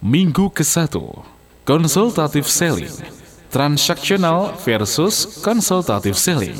[0.00, 0.96] Minggu ke-1
[1.68, 2.88] Konsultatif Selling.
[3.52, 6.56] Transactional versus Konsultatif Selling.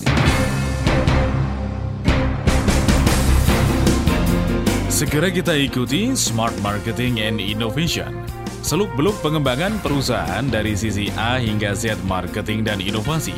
[4.93, 8.13] Segera kita ikuti Smart Marketing and Innovation.
[8.61, 13.33] Seluk-beluk pengembangan perusahaan dari sisi A hingga Z marketing dan inovasi.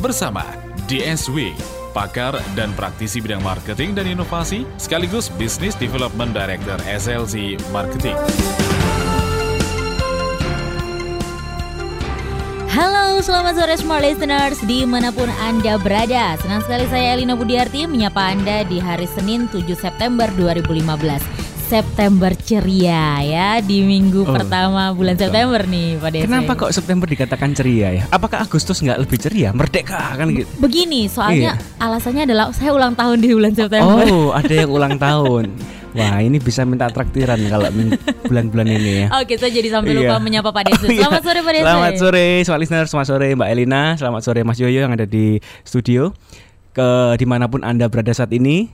[0.00, 0.48] Bersama
[0.88, 1.52] DSW
[1.92, 8.16] pakar dan praktisi bidang marketing dan inovasi, sekaligus Business Development Director SLC Marketing.
[12.72, 16.40] Halo, selamat sore Smart Listeners di mana pun Anda berada.
[16.40, 21.20] Senang sekali saya Elina Budiarti menyapa Anda di hari Senin 7 September 2015.
[21.68, 24.32] September ceria ya di minggu oh.
[24.32, 26.24] pertama bulan September nih Pak Desi.
[26.24, 28.04] Kenapa kok September dikatakan ceria ya?
[28.08, 29.52] Apakah Agustus nggak lebih ceria?
[29.52, 30.48] Merdeka kan gitu.
[30.56, 31.76] Begini, soalnya iya.
[31.76, 34.00] alasannya adalah saya ulang tahun di bulan September.
[34.08, 35.44] Oh, ada yang ulang tahun.
[35.92, 37.68] Wah ini bisa minta traktiran kalau
[38.28, 39.06] bulan-bulan ini ya.
[39.20, 40.24] Oke, saya jadi sampai lupa iya.
[40.24, 40.96] menyapa Pak Desi.
[40.96, 41.64] Selamat sore Pak Desi.
[41.68, 42.84] Selamat sore, smart listener.
[42.88, 43.82] Selamat sore Mbak Elina.
[44.00, 45.36] Selamat sore Mas Yoyo yang ada di
[45.68, 46.16] studio.
[46.72, 48.72] Ke di mana pun anda berada saat ini,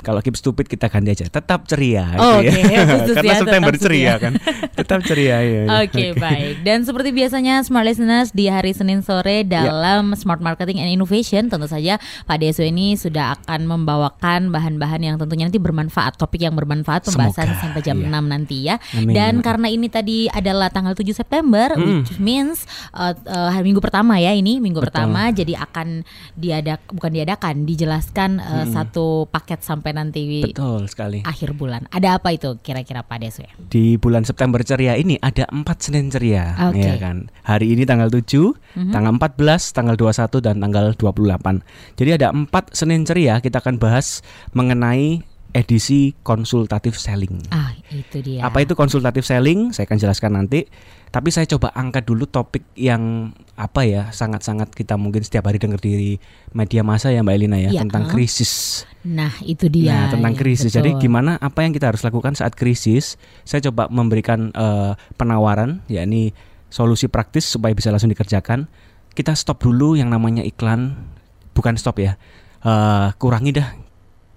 [0.00, 2.82] kalau keep stupid kita ganti aja tetap ceria oh, gitu ya.
[2.82, 3.12] okay.
[3.20, 4.32] karena ya, September ceria kan
[4.74, 9.44] tetap ceria ya oke okay, baik dan seperti biasanya smart listeners di hari Senin sore
[9.44, 9.62] ya.
[9.62, 10.18] dalam yeah.
[10.18, 15.46] smart marketing and innovation tentu saja Pak Deso ini sudah akan membawakan bahan-bahan yang tentunya
[15.46, 18.20] nanti bermanfaat topik yang bermanfaat pembahasan Semoga, sampai jam iya.
[18.20, 19.14] 6 nanti ya Amin.
[19.14, 21.84] dan karena ini tadi adalah tanggal 7 September hmm.
[21.84, 22.64] which means
[22.96, 24.88] uh, uh, hari minggu pertama ya ini minggu Betul.
[24.90, 26.02] pertama jadi akan
[26.34, 28.72] diadak bukan diadakan dijelaskan uh, hmm.
[28.72, 31.18] satu paket sampai sampai nanti Betul sekali.
[31.26, 31.90] akhir bulan.
[31.90, 33.52] Ada apa itu kira-kira Pak Desu ya?
[33.58, 36.86] Di bulan September ceria ini ada empat Senin ceria okay.
[36.86, 37.26] ya kan.
[37.42, 38.92] Hari ini tanggal 7, mm-hmm.
[38.94, 41.98] tanggal 14, tanggal 21 dan tanggal 28.
[41.98, 44.22] Jadi ada empat Senin ceria kita akan bahas
[44.54, 47.42] mengenai edisi konsultatif selling.
[47.50, 48.46] Ah, itu dia.
[48.46, 49.74] Apa itu konsultatif selling?
[49.74, 50.70] Saya akan jelaskan nanti.
[51.10, 55.82] Tapi saya coba angkat dulu topik yang apa ya sangat-sangat kita mungkin setiap hari dengar
[55.82, 56.22] di
[56.54, 58.10] media massa ya Mbak Elina ya, ya tentang uh.
[58.14, 58.86] krisis.
[59.02, 59.90] Nah itu dia.
[59.90, 60.70] Nah tentang krisis.
[60.70, 60.78] Betul.
[60.78, 63.18] Jadi gimana apa yang kita harus lakukan saat krisis?
[63.42, 66.30] Saya coba memberikan uh, penawaran, yakni
[66.70, 68.70] solusi praktis supaya bisa langsung dikerjakan.
[69.10, 70.94] Kita stop dulu yang namanya iklan,
[71.58, 72.14] bukan stop ya.
[72.62, 73.74] Uh, kurangi dah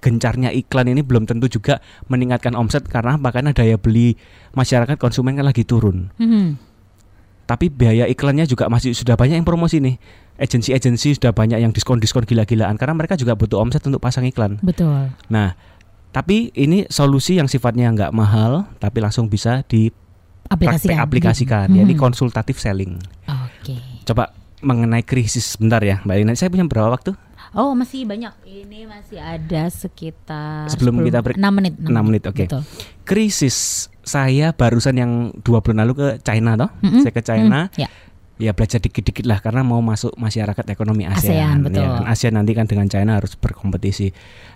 [0.03, 1.79] gencarnya iklan ini belum tentu juga
[2.11, 4.19] meningkatkan omset karena makanya daya beli
[4.51, 6.11] masyarakat konsumen kan lagi turun.
[6.19, 6.47] Mm-hmm.
[7.47, 9.95] Tapi biaya iklannya juga masih sudah banyak yang promosi nih.
[10.33, 14.59] Agensi-agensi sudah banyak yang diskon-diskon gila-gilaan karena mereka juga butuh omset untuk pasang iklan.
[14.59, 15.13] Betul.
[15.31, 15.55] Nah,
[16.11, 19.87] tapi ini solusi yang sifatnya nggak mahal tapi langsung bisa di
[20.51, 21.79] aplikasikan, aplikasikan mm-hmm.
[21.85, 22.99] jadi konsultatif selling.
[23.29, 23.71] Oke.
[23.77, 23.79] Okay.
[24.03, 26.33] Coba mengenai krisis sebentar ya, Mbak Ina.
[26.39, 27.13] Saya punya berapa waktu?
[27.53, 28.33] Oh masih banyak.
[28.49, 31.73] Ini masih ada sekitar sebelum 10, kita break 6 menit.
[31.77, 32.45] 6, 6 menit, oke.
[32.45, 32.47] Okay.
[33.05, 35.11] Krisis saya barusan yang
[35.45, 36.69] dua bulan lalu ke China toh.
[36.81, 37.01] Mm -hmm.
[37.05, 37.59] Saya ke China.
[37.69, 37.91] Mm, yeah.
[38.41, 41.21] Ya belajar dikit-dikit lah karena mau masuk masyarakat ekonomi ASEAN.
[41.21, 41.85] ASEAN betul.
[41.85, 44.09] Ya, kan ASEAN nanti kan dengan China harus berkompetisi.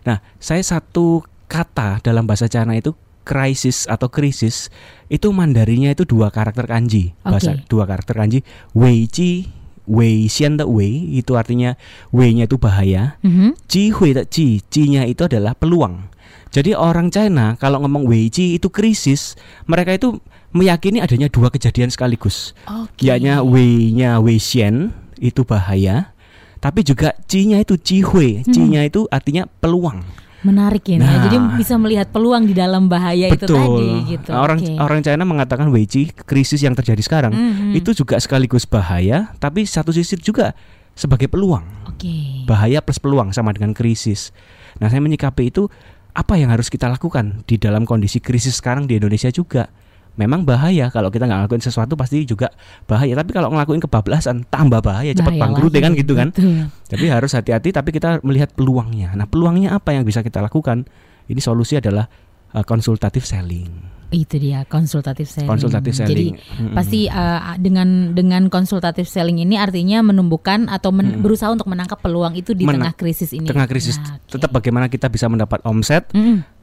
[0.03, 2.97] Nah, saya satu kata dalam bahasa China itu
[3.27, 4.73] krisis atau krisis
[5.11, 7.13] itu mandarinya itu dua karakter kanji.
[7.21, 7.69] Bahasa okay.
[7.69, 8.39] dua karakter kanji
[8.73, 9.56] Wei Ji
[9.87, 11.79] Wei Xian de Wei itu artinya
[12.11, 13.15] Wei-nya itu bahaya.
[13.23, 13.49] Mm-hmm.
[13.71, 16.11] Ji Hui de Ji, Ji-nya itu adalah peluang.
[16.51, 20.19] Jadi orang China kalau ngomong Wei Ji itu krisis, mereka itu
[20.51, 22.51] meyakini adanya dua kejadian sekaligus.
[22.67, 23.11] Okay.
[23.11, 26.11] Yaknya Wei-nya Wei Xian itu bahaya,
[26.59, 28.43] tapi juga Ji-nya itu Ji Hui.
[28.43, 28.51] Hmm.
[28.51, 30.26] Ji-nya itu artinya peluang.
[30.47, 33.43] Menarik ya, nah, jadi bisa melihat peluang di dalam bahaya betul.
[33.43, 34.29] itu tadi gitu.
[34.31, 34.79] Orang okay.
[34.79, 37.75] orang China mengatakan Weiji krisis yang terjadi sekarang mm-hmm.
[37.75, 40.55] itu juga sekaligus bahaya, tapi satu sisi juga
[40.95, 41.67] sebagai peluang.
[41.95, 42.47] Okay.
[42.47, 44.31] Bahaya plus peluang sama dengan krisis.
[44.79, 45.67] Nah, saya menyikapi itu
[46.15, 49.69] apa yang harus kita lakukan di dalam kondisi krisis sekarang di Indonesia juga
[50.17, 52.49] memang bahaya kalau kita nggak ngelakuin sesuatu pasti juga
[52.89, 56.67] bahaya tapi kalau ngelakuin kebablasan tambah bahaya cepat bangkrut ya kan gitu kan betul.
[56.89, 60.89] tapi harus hati-hati tapi kita melihat peluangnya nah peluangnya apa yang bisa kita lakukan
[61.29, 62.09] ini solusi adalah
[62.57, 65.51] uh, konsultatif selling itu dia konsultatif selling.
[65.51, 66.11] Konsultatif selling.
[66.15, 66.75] Jadi mm-hmm.
[66.75, 72.31] pasti uh, dengan dengan konsultatif selling ini artinya menumbuhkan atau men, berusaha untuk menangkap peluang
[72.39, 73.43] itu di Mena- tengah krisis ini.
[73.43, 73.99] Tengah krisis.
[73.99, 74.39] Nah, okay.
[74.39, 76.07] Tetap bagaimana kita bisa mendapat omset,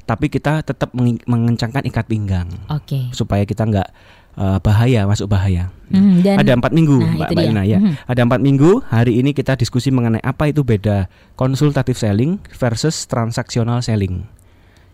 [0.05, 0.93] tapi kita tetap
[1.25, 2.49] mengencangkan ikat pinggang.
[2.69, 3.09] Okay.
[3.17, 3.89] Supaya kita nggak
[4.37, 5.73] uh, bahaya masuk bahaya.
[5.89, 7.79] Mm, dan, ada empat minggu, nah, Mbak Mbak Ina ya.
[7.81, 7.95] Mm.
[8.09, 8.71] Ada empat minggu.
[8.89, 11.09] Hari ini kita diskusi mengenai apa itu beda
[11.39, 14.27] konsultatif selling versus transaksional selling.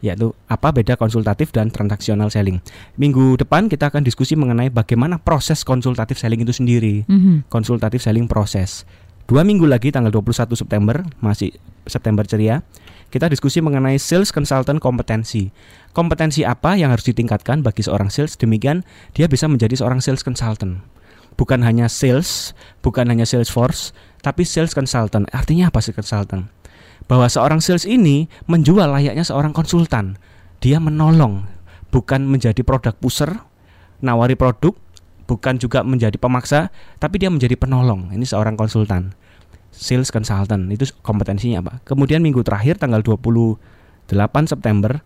[0.01, 2.63] Yaitu apa beda konsultatif dan transaksional selling.
[2.97, 7.05] Minggu depan kita akan diskusi mengenai bagaimana proses konsultatif selling itu sendiri.
[7.05, 7.37] Mm -hmm.
[7.53, 8.89] Konsultatif selling proses.
[9.29, 11.55] Dua minggu lagi tanggal 21 September masih
[11.87, 12.67] September ceria
[13.11, 15.51] kita diskusi mengenai sales consultant kompetensi.
[15.91, 20.79] Kompetensi apa yang harus ditingkatkan bagi seorang sales demikian dia bisa menjadi seorang sales consultant.
[21.35, 22.55] Bukan hanya sales,
[22.87, 23.91] bukan hanya sales force,
[24.23, 25.27] tapi sales consultant.
[25.35, 26.47] Artinya apa sih consultant?
[27.11, 30.15] Bahwa seorang sales ini menjual layaknya seorang konsultan.
[30.63, 31.51] Dia menolong,
[31.91, 33.43] bukan menjadi produk pusher,
[33.99, 34.77] nawari produk,
[35.27, 36.71] bukan juga menjadi pemaksa,
[37.03, 38.15] tapi dia menjadi penolong.
[38.15, 39.19] Ini seorang konsultan
[39.71, 41.73] sales consultant itu kompetensinya apa.
[41.87, 43.57] Kemudian minggu terakhir tanggal 28
[44.47, 45.01] September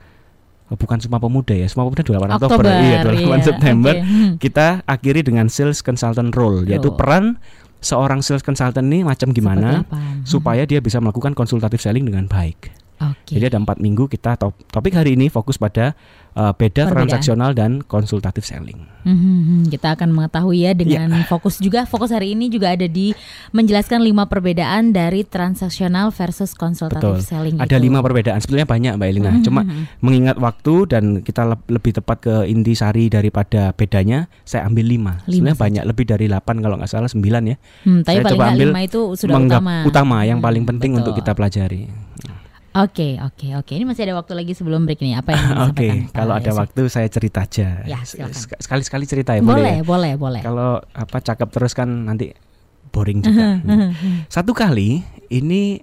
[0.72, 3.94] oh, bukan Sumpah Pemuda ya, Sumpah Pemuda 28 Oktober, Oktober, iya 28 iya, September.
[3.94, 4.02] oke.
[4.14, 4.36] Hmm.
[4.40, 7.40] Kita akhiri dengan sales consultant role, yaitu peran
[7.84, 9.96] seorang sales consultant ini macam gimana apa?
[9.96, 10.24] Hmm.
[10.24, 12.83] supaya dia bisa melakukan konsultatif selling dengan baik.
[13.06, 13.32] Oke.
[13.32, 15.92] Jadi ada empat minggu kita top, topik hari ini fokus pada
[16.32, 16.94] uh, beda Perbedaan.
[17.10, 18.80] transaksional dan konsultatif selling.
[19.02, 23.12] Mhm, Kita akan mengetahui ya dengan fokus juga fokus hari ini juga ada di
[23.50, 27.20] menjelaskan lima perbedaan dari transaksional versus konsultatif Betul.
[27.20, 27.56] selling.
[27.58, 27.84] Ada itu.
[27.84, 28.38] lima perbedaan.
[28.38, 29.30] Sebetulnya banyak Mbak Elina.
[29.30, 29.84] Mhm, Cuma mhm.
[30.00, 35.12] mengingat waktu dan kita leb- lebih tepat ke inti sari daripada bedanya, saya ambil lima.
[35.22, 35.62] Lima Sebenarnya saja.
[35.62, 37.56] banyak lebih dari 8 kalau nggak salah 9 ya.
[37.82, 39.74] Hmm, tapi Saya paling coba ambil lima itu sudah Menganggap utama.
[39.84, 41.20] utama yang Hmm, paling penting untuk betul.
[41.20, 41.82] kita pelajari.
[42.74, 43.70] Oke, oke, oke.
[43.70, 45.14] Ini masih ada waktu lagi sebelum break nih.
[45.14, 46.58] Apa yang ingin Oke, disampaikan, Pak kalau ada Yusuf?
[46.58, 47.68] waktu saya cerita aja.
[47.84, 47.98] Ya,
[48.58, 49.74] Sekali-sekali cerita ya boleh, boleh.
[49.74, 49.82] ya?
[49.84, 50.40] boleh, boleh.
[50.42, 52.34] Kalau apa cakep terus kan nanti
[52.90, 53.46] boring juga.
[53.64, 54.26] Hmm.
[54.26, 55.78] Satu kali ini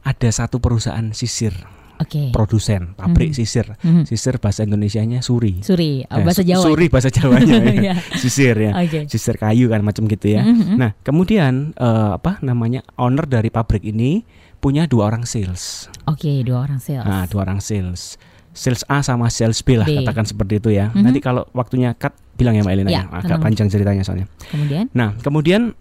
[0.00, 1.50] ada satu perusahaan sisir,
[1.98, 2.30] Oke.
[2.30, 3.36] produsen pabrik Mhm.
[3.36, 3.66] sisir.
[3.76, 4.06] Mhm.
[4.06, 5.66] Sisir bahasa Indonesianya suri.
[5.66, 6.62] Suri, oh, Eh, bahasa Jawa.
[6.62, 7.74] Suri bahasa Jawanya ya.
[7.90, 7.94] Iya.
[8.14, 8.70] Sisir ya.
[8.70, 9.10] Oke.
[9.10, 10.46] Sisir kayu kan macam gitu ya.
[10.46, 10.78] Mhm.
[10.78, 12.86] Nah, kemudian eh, apa namanya?
[12.94, 14.22] owner dari pabrik ini
[14.58, 15.86] punya dua orang sales.
[16.04, 17.02] Oke, dua orang sales.
[17.02, 18.16] Nah, dua orang sales.
[18.50, 20.00] Sales A sama sales B lah B.
[20.00, 20.88] katakan seperti itu ya.
[20.90, 21.02] Mhm.
[21.02, 23.02] Nanti kalau waktunya cut bilang ya Mbak Elina Ya, ya.
[23.10, 23.42] Agak tenang.
[23.42, 24.26] panjang ceritanya soalnya.
[24.46, 25.76] Kemudian, Nah, kemudian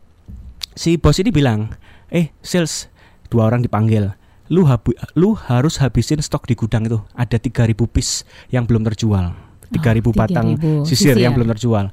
[0.73, 1.71] si bos ini bilang,
[2.09, 2.91] "Eh, sales,
[3.27, 4.11] dua orang dipanggil.
[4.47, 6.99] Lu habu- lu harus habisin stok di gudang itu.
[7.13, 9.33] Ada 3000 piece yang belum terjual.
[9.71, 11.35] 3000 Oh, batang 3.000 sisir yang sisir.
[11.35, 11.85] belum terjual."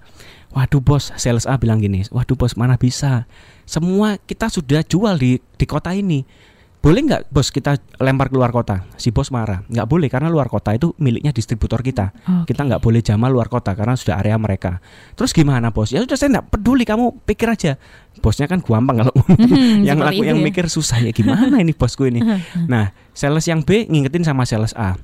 [0.53, 3.25] Waduh bos, sales A bilang gini, waduh bos mana bisa?
[3.65, 6.29] Semua kita sudah jual di di kota ini.
[6.83, 8.83] Boleh nggak bos kita lempar keluar kota?
[8.99, 12.11] Si bos marah, nggak boleh karena luar kota itu miliknya distributor kita.
[12.43, 12.51] Oke.
[12.51, 14.83] Kita nggak boleh jamal luar kota karena sudah area mereka.
[15.15, 15.95] Terus gimana bos?
[15.95, 17.79] Ya sudah saya nggak peduli kamu pikir aja.
[18.19, 20.45] Bosnya kan gampang kalau Hmm, yang seperti aku itu yang ya.
[20.51, 22.19] mikir susah ya gimana ini bosku ini.
[22.73, 24.99] Nah sales yang B ngingetin sama sales A.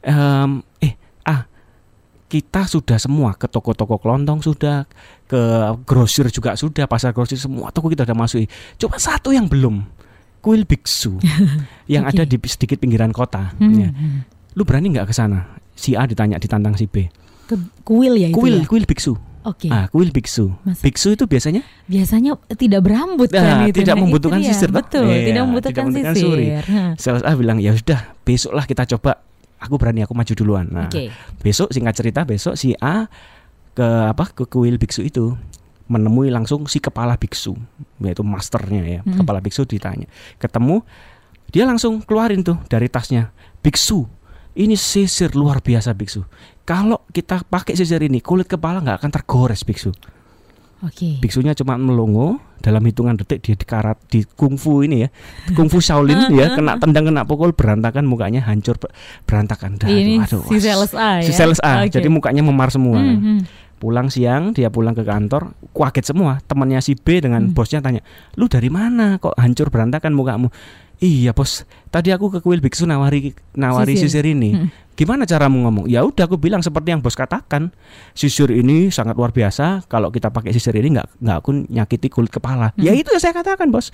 [0.00, 0.96] Ehm, eh
[1.28, 1.44] A
[2.32, 4.88] kita sudah semua ke toko-toko kelontong sudah
[5.28, 5.40] ke
[5.84, 8.48] grosir juga sudah pasar grosir semua toko kita udah masuki.
[8.80, 9.99] Coba satu yang belum
[10.40, 11.20] kuil biksu
[11.92, 12.16] yang Oke.
[12.16, 13.52] ada di sedikit pinggiran kota.
[13.54, 13.88] Hmm, Ya.
[13.88, 14.20] hmm.
[14.52, 15.46] Lu berani nggak ke sana?
[15.72, 17.06] Si A ditanya ditantang si B.
[17.44, 18.64] Ke kuil ya itu Kuil ya?
[18.64, 19.14] kuil biksu.
[19.40, 19.66] Oke.
[19.66, 20.52] Ah, kuil biksu.
[20.60, 23.80] Masa- Biksu itu biasanya Biasanya tidak berambut Nah, kan itu.
[23.80, 24.48] tidak Nah, itu membutuhkan dia.
[24.50, 24.68] sisir?
[24.68, 26.28] Betul, Iya, tidak membutuhkan tidak membutuhkan sisir.
[26.28, 26.46] suri.
[26.52, 26.90] Hah.
[26.94, 29.24] sales A bilang ya sudah besoklah kita coba.
[29.58, 30.66] Aku berani aku maju duluan.
[30.68, 31.08] Nah, Oke.
[31.38, 33.08] besok singkat cerita besok si A
[33.70, 35.36] ke apa ke kuil biksu itu
[35.90, 37.58] menemui langsung si kepala biksu
[37.98, 39.18] yaitu masternya ya Mm.
[39.18, 40.06] kepala biksu ditanya
[40.36, 40.86] ketemu
[41.48, 44.06] dia langsung keluarin tuh dari tasnya biksu
[44.52, 46.22] ini sisir luar biasa biksu
[46.62, 49.90] kalau kita pakai sisir ini kulit kepala nggak akan tergores biksu
[50.80, 51.20] Oke.
[51.20, 55.08] biksunya cuma melongo dalam hitungan detik dia dikarat di kungfu ini ya
[55.50, 58.92] kungfu Shaolin ya kena tendang kena pukul berantakan mukanya hancur ber-
[59.22, 61.22] berantakan Dah, Ini aduh, si wah, sales A ya.
[61.22, 61.92] si sales A Oke.
[61.92, 63.40] jadi mukanya memar semua Hmm, hmm.
[63.80, 66.36] Pulang siang dia pulang ke kantor kaget semua.
[66.44, 67.56] Temannya si B dengan Hmm.
[67.56, 68.04] bosnya tanya
[68.36, 69.16] lu dari mana?
[69.16, 70.52] Kok hancur berantakan mukamu?
[71.00, 71.64] Iya bos.
[71.88, 74.20] Tadi aku ke kuil biksu nawari nawari Sisir.
[74.20, 74.52] sisir ini.
[74.52, 74.68] Hmm.
[74.92, 75.88] gimana caramu ngomong?
[75.88, 77.72] Ya udah aku bilang seperti yang bos katakan.
[78.12, 79.88] Sisir ini sangat luar biasa.
[79.88, 82.76] Kalau kita pakai sisir ini nggak nggak aku nyakiti kulit kepala.
[82.76, 82.84] Hmm.
[82.84, 83.88] ya itu yang saya katakan bos.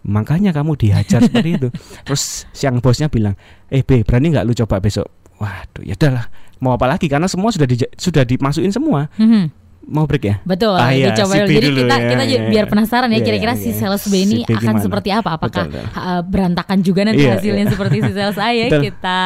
[0.00, 1.68] Makanya kamu dihajar seperti itu.
[2.06, 3.34] Terus siang bosnya bilang
[3.66, 5.10] eh B berani nggak lu coba besok?
[5.36, 9.44] Waduh ya udahlah mau apa lagi karena semua sudah di, sudah dimasukin semua Hmm, hmm.
[9.88, 11.50] mau break ya Betul, Ah, iya, dicoba dulu.
[11.50, 12.70] Jadi dulu kita ya, kita ya, biar ya.
[12.70, 13.78] penasaran ya Iya, kira-kira iya, si iya.
[13.80, 14.78] sales B ini akan gimana?
[14.78, 15.30] seperti apa?
[15.34, 15.98] Apakah Betul, betul.
[15.98, 17.72] uh, berantakan juga nanti Iya, hasilnya iya.
[17.72, 18.66] seperti si sales A ya?
[18.68, 18.82] Betul.
[18.86, 19.20] Kita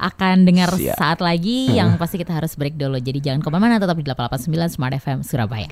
[0.00, 0.96] akan dengar Siap.
[0.96, 2.96] saat lagi yang pasti kita harus break dulu.
[2.96, 5.68] Jadi jangan ke mana-mana tetap di 889 Smart FM Surabaya.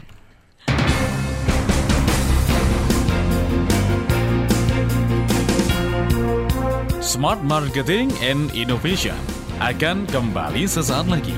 [7.00, 9.14] Smart Marketing and Innovation
[9.56, 11.32] akan kembali sesaat lagi.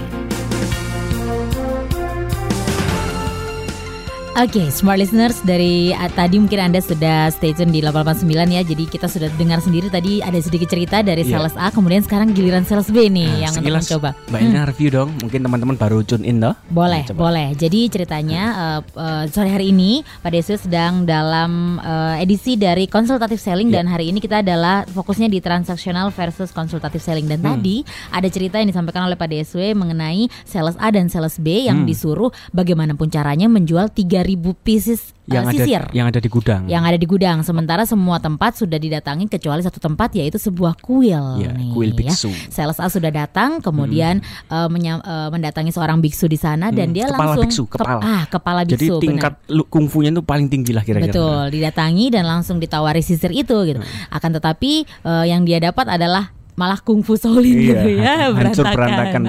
[4.39, 8.63] Oke, smart listeners dari uh, tadi mungkin Anda sudah stay tune di 889 ya.
[8.63, 11.43] Jadi kita sudah dengar sendiri tadi ada sedikit cerita dari Iya.
[11.43, 14.15] sales A, kemudian sekarang giliran sales B nih Nah, yang untuk mencoba.
[14.31, 15.11] Mbak Elina review dong.
[15.19, 16.55] Mungkin teman-teman baru tune in toh.
[16.71, 17.19] Boleh, Nah, coba.
[17.27, 17.49] boleh.
[17.53, 23.43] Jadi ceritanya uh, uh, sore hari ini Pak Desu sedang dalam uh, edisi dari konsultatif
[23.43, 23.83] selling Iya.
[23.83, 27.59] dan hari ini kita adalah fokusnya di transaksional versus konsultatif selling dan Hmm.
[27.59, 27.83] tadi
[28.15, 31.91] ada cerita yang disampaikan oleh Pak DSW mengenai sales A dan sales B yang Hmm.
[31.91, 33.91] disuruh bagaimanapun caranya menjual
[34.29, 36.63] 3000 pieces uh, Yang ada sisir yang ada di gudang.
[36.67, 37.41] yang ada di gudang.
[37.41, 41.41] Sementara semua tempat sudah didatangi kecuali satu tempat yaitu sebuah kuil.
[41.41, 41.97] Ya, nih, kuil ya.
[41.99, 42.29] biksu.
[42.49, 46.95] Sales A sudah datang, kemudian eh, menya- eh, mendatangi seorang biksu di sana dan Hmm,
[46.95, 48.01] dia kepala langsung biksu, ke- kepala.
[48.01, 49.01] ah kepala Jadi biksu.
[49.01, 51.09] tingkat lu- kungfunya itu paling tinggi lah benar.
[51.09, 51.13] kira-kira.
[51.17, 53.81] Betul, didatangi dan langsung ditawari sisir itu gitu.
[53.81, 53.89] Hmm.
[54.11, 58.75] Akan tetapi eh, yang dia dapat adalah malah kungfu Shaolin Iya, gitu ya, hancur berantakan.
[58.75, 59.23] berantakan.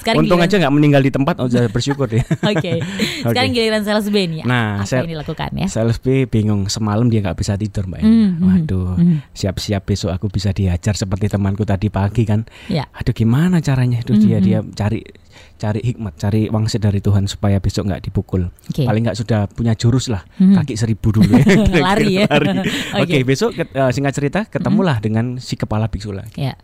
[0.00, 2.24] Sekarang Untung giliran- aja nggak meninggal di tempat, oh udah bersyukur ya.
[2.50, 2.72] Oke.
[3.28, 4.40] Sekarang giliran sales B nih.
[4.42, 5.68] Nah, apa saya- yang dilakukan ya?
[5.68, 8.00] Sales B bingung semalam dia nggak bisa tidur mbak.
[8.00, 8.32] Hmm, Elina.
[8.32, 9.16] hmm, Waduh, hmm.
[9.30, 12.48] siap-siap besok aku bisa diajar seperti temanku tadi pagi kan.
[12.66, 12.88] Ya.
[12.90, 14.00] Aduh gimana caranya?
[14.00, 15.04] Itu dia Hmm, dia cari
[15.56, 18.50] cari hikmat, cari wangsit dari Tuhan supaya besok nggak dipukul.
[18.68, 18.82] Oke.
[18.82, 20.54] Paling nggak sudah punya jurus lah, Hmm.
[20.54, 21.44] kaki seribu dulu ya.
[21.78, 22.26] Lari ya.
[22.98, 23.16] Oke Oke.
[23.18, 23.26] Hmm.
[23.26, 26.36] besok eh, singkat cerita ketemulah dengan si kepala biksu lagi.
[26.36, 26.54] Ya.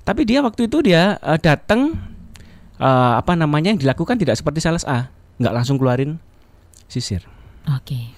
[0.00, 1.96] Tapi dia waktu itu dia eh, datang
[2.76, 6.20] eh, apa namanya yang dilakukan tidak seperti sales A, nggak langsung keluarin
[6.86, 7.22] sisir.
[7.68, 8.16] Oke.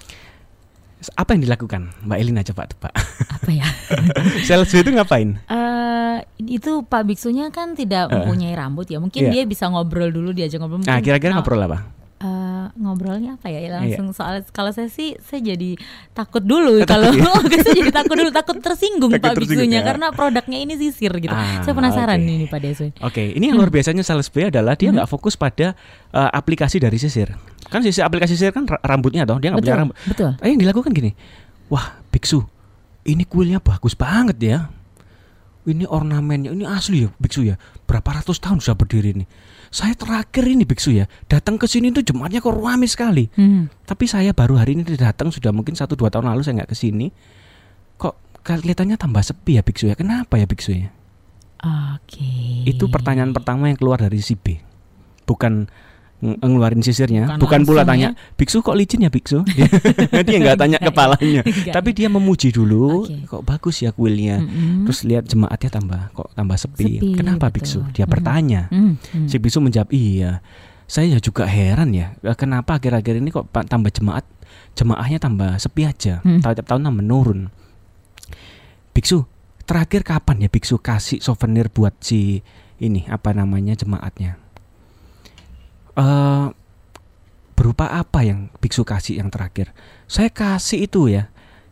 [1.12, 2.92] Apa yang dilakukan Mbak Elina coba tebak.
[3.28, 3.66] Apa ya?
[4.47, 5.38] sales itu ngapain?
[5.47, 8.14] Eh itu Pak biksunya kan tidak Eh.
[8.14, 9.02] mempunyai rambut ya.
[9.02, 9.30] Mungkin Iya.
[9.32, 10.82] dia bisa ngobrol dulu diajak ngobrol.
[10.82, 11.78] Nah Mungkin, kira-kira oh, ngobrol apa?
[12.23, 13.61] Eh, ngobrolnya apa ya?
[13.61, 13.71] Iya.
[13.76, 15.75] Langsung soal kalau saya sih saya jadi
[16.11, 17.26] takut dulu kalau ya?
[17.59, 19.87] saya jadi takut dulu takut tersinggung Takut Pak tersinggung, biksunya ya.
[19.87, 21.31] karena produknya ini sisir gitu.
[21.31, 22.26] Ah, saya penasaran oke.
[22.29, 22.88] ini Pak Deswe.
[22.99, 25.75] Oke, ini yang luar biasanya sales B adalah dia nggak fokus pada
[26.09, 27.35] eh, aplikasi dari sisir.
[27.67, 29.97] Kan sisir aplikasi sisir kan ra- rambutnya toh, dia nggak punya rambut.
[30.05, 30.31] betul.
[30.38, 31.11] Eh, yang dilakukan gini,
[31.67, 32.45] wah biksu,
[33.02, 34.59] ini kuilnya bagus banget ya.
[35.62, 37.55] Ini ornamennya, ini asli ya biksu ya.
[37.87, 39.29] Berapa ratus tahun sudah berdiri nih.
[39.73, 43.33] Saya terakhir ini biksu ya, datang ke sini tuh jemaatnya kok ramai sekali.
[43.33, 43.73] Hmm.
[43.88, 46.76] Tapi saya baru hari ini datang sudah mungkin satu dua tahun lalu saya nggak ke
[46.76, 47.09] sini.
[47.97, 49.97] Kok kelihatannya tambah sepi ya biksu ya?
[49.97, 50.93] Kenapa ya biksu ya?
[51.97, 52.69] Oke.
[52.69, 54.61] Itu pertanyaan pertama yang keluar dari si B.
[55.25, 55.73] Bukan
[56.23, 59.43] ngeluarin sisirnya, Bukan bukan, pula tanya, "Biksu kok licin ya, Biksu?"
[60.26, 61.75] dia nggak tanya Enggak, kepalanya, Enggak.
[61.75, 63.26] tapi dia memuji dulu, Oke.
[63.26, 64.87] "Kok bagus ya kuilnya." Mm-mm.
[64.87, 67.02] Terus lihat jemaatnya tambah kok tambah sepi.
[67.02, 67.55] Sepi, Kenapa betul.
[67.59, 67.79] Biksu?
[67.91, 68.12] Dia Hmm.
[68.14, 68.61] bertanya.
[68.71, 69.26] Hmm, hmm.
[69.26, 70.38] Si Biksu menjawab, "Iya.
[70.87, 74.23] Saya juga heran ya, eh, kenapa akhir-akhir ini kok tambah jemaat
[74.79, 76.23] jemaahnya tambah sepi aja.
[76.23, 76.38] Hmm.
[76.38, 77.50] Tiap tahun menurun."
[78.93, 79.25] Biksu,
[79.64, 82.45] terakhir kapan ya Biksu kasih souvenir buat si
[82.76, 84.41] ini apa namanya jemaatnya?
[85.96, 86.46] Eh
[87.52, 89.70] berupa apa yang Biksu kasih yang terakhir?
[90.08, 91.28] Saya kasih itu ya.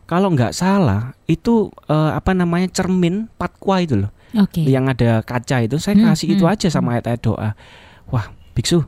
[0.07, 4.63] Kalau nggak salah itu eh, apa namanya cermin patwa itu loh Oke.
[4.67, 7.49] yang ada kaca itu saya Hmm, kasih itu hmm, aja sama ayat-ayat doa.
[8.11, 8.83] Wah, biksu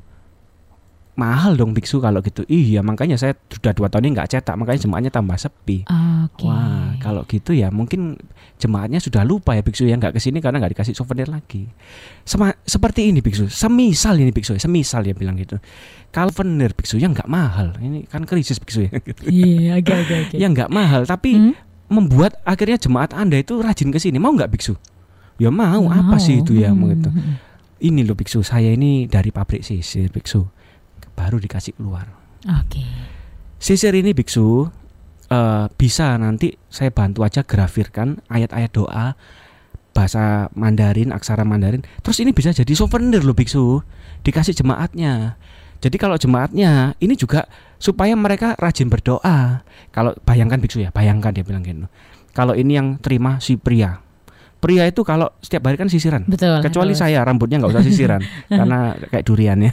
[1.13, 2.41] mahal dong biksu kalau gitu.
[2.45, 5.85] Iya, makanya saya sudah dua tahun ini nggak cetak, makanya jemaatnya tambah sepi.
[5.85, 6.43] Oke.
[6.43, 8.17] Wah, kalau gitu ya mungkin
[8.57, 11.69] jemaatnya sudah lupa ya biksu yang nggak ke sini karena nggak dikasih souvenir lagi.
[12.23, 15.61] Sema- seperti ini biksu, semisal ini biksu, ya, semisal dia bilang gitu.
[16.09, 18.91] Kalau souvenir biksu yang nggak mahal, ini kan krisis biksu ya.
[19.23, 21.53] Iya, oke oke yang nggak mahal, tapi Hmm?
[21.89, 24.17] membuat akhirnya jemaat anda itu rajin ke sini.
[24.17, 24.73] Mau nggak biksu?
[25.37, 25.85] Ya mau.
[25.87, 26.71] Apa sih itu ya?
[26.71, 27.09] Mau gitu.
[27.09, 27.37] Hmm.
[27.77, 30.41] Ini loh biksu, saya ini dari pabrik sisir biksu,
[31.13, 32.09] baru dikasih keluar.
[32.43, 32.83] Oke.
[33.61, 34.67] Sisir ini biksu
[35.31, 39.15] eh, bisa nanti saya bantu aja grafirkan ayat-ayat doa
[39.93, 41.85] bahasa Mandarin, aksara Mandarin.
[42.01, 43.79] Terus ini bisa jadi souvenir loh biksu,
[44.25, 45.37] dikasih jemaatnya.
[45.79, 49.63] Jadi kalau jemaatnya ini juga supaya mereka rajin berdoa.
[49.93, 51.87] Kalau bayangkan biksu ya, bayangkan dia bilang gitu.
[52.33, 54.02] Kalau ini yang terima si pria.
[54.63, 56.23] Pria itu kalau setiap hari kan sisiran.
[56.23, 56.63] Betul.
[56.63, 57.03] Kecuali betul.
[57.03, 58.23] saya rambutnya nggak usah sisiran
[58.63, 59.71] karena kayak durian ya.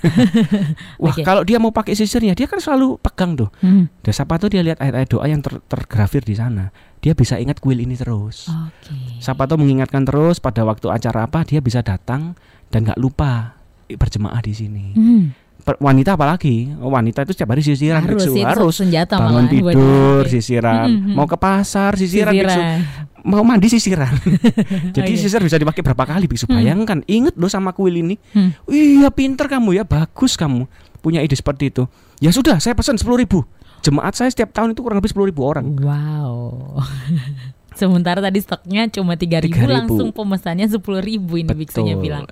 [1.03, 1.23] Wah Oke.
[1.23, 3.55] kalau dia mau pakai sisirnya dia kan selalu pegang tuh.
[3.63, 3.87] Hmm.
[4.03, 6.75] Dan siapa tuh dia lihat ayat-ayat doa yang ter- tergrafir di sana.
[6.99, 8.51] Dia bisa ingat kuil ini terus.
[8.51, 9.23] Oke.
[9.23, 12.35] Siapa tuh mengingatkan terus pada waktu acara apa dia bisa datang
[12.75, 13.55] dan nggak lupa
[13.87, 14.87] berjemaah di sini.
[14.99, 15.25] Hmm.
[15.61, 16.73] Wanita apalagi?
[16.79, 18.41] Oh, wanita itu setiap hari sisiran Harus biksu.
[18.41, 21.15] harus senjata bangun malah tidur sisiran, Hmm, hmm.
[21.15, 22.49] mau ke pasar sisiran, biksu.
[22.51, 22.79] Sisiran.
[23.21, 24.15] mau mandi sisiran.
[24.97, 25.21] Jadi Oke.
[25.21, 26.45] sisir bisa dipakai berapa kali biksu.
[26.45, 26.57] Hmm.
[26.57, 28.17] Bayangkan, inget loh sama kuil ini.
[28.33, 28.57] Hmm.
[28.65, 30.65] Iya pinter kamu ya, bagus kamu
[30.99, 31.85] punya ide seperti itu.
[32.19, 33.45] Ya sudah, saya pesan sepuluh ribu.
[33.81, 35.73] Jemaat saya setiap tahun itu kurang lebih sepuluh ribu orang.
[35.75, 36.81] Wow.
[37.73, 39.65] Sementara tadi stoknya cuma 3000 3.000.
[39.65, 40.85] langsung pemesannya 10.000
[41.17, 42.29] ini biksunya bilang.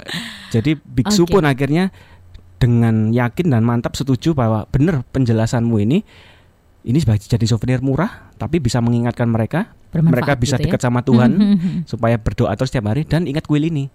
[0.50, 1.32] Jadi biksu Oke.
[1.32, 1.88] pun akhirnya
[2.58, 6.02] dengan yakin dan mantap setuju bahwa benar penjelasanmu ini
[6.86, 10.64] ini sebagai jadi souvenir murah tapi bisa mengingatkan mereka Bermanfaat mereka bisa gitu ya.
[10.68, 11.30] dekat sama Tuhan
[11.90, 13.88] supaya berdoa terus setiap hari dan ingat kuil ini.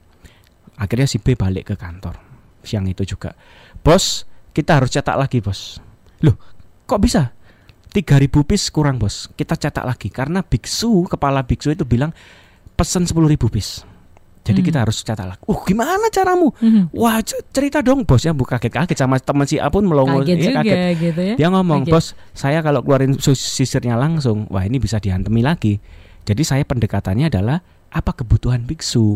[0.73, 2.33] Akhirnya si B balik ke kantor
[2.65, 3.35] siang itu juga.
[3.83, 4.23] Bos,
[4.55, 5.77] kita harus cetak lagi, Bos.
[6.23, 6.39] Loh,
[6.87, 7.35] kok bisa?
[7.91, 9.29] 3000 piece kurang, Bos.
[9.35, 12.15] Kita cetak lagi karena biksu, kepala biksu itu bilang
[12.73, 13.85] pesen 10.000 piece.
[14.43, 14.67] Jadi Hmm.
[14.67, 15.41] kita harus cetak lagi.
[15.47, 16.51] Uh, gimana caramu?
[16.59, 16.91] Mhm.
[16.91, 18.27] Wah, cerita dong, Bos.
[18.27, 20.19] Ya, bukan kaget-kaget sama teman si A pun melongo.
[20.19, 20.61] Kaget Iya, juga
[20.93, 21.35] gitu ya.
[21.39, 21.93] dia ngomong, Kaget.
[21.95, 25.79] bos, saya kalau keluarin sisirnya langsung, wah ini bisa dihantemi lagi.
[26.27, 29.15] Jadi saya pendekatannya adalah apa kebutuhan biksu,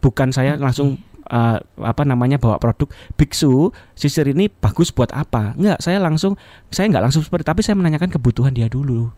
[0.00, 0.64] bukan saya Oke.
[0.64, 0.88] langsung
[1.28, 5.52] uh, apa namanya bawa produk biksu sisir ini bagus buat apa?
[5.54, 6.36] Enggak, saya langsung
[6.68, 9.12] saya nggak langsung seperti, tapi saya menanyakan kebutuhan dia dulu.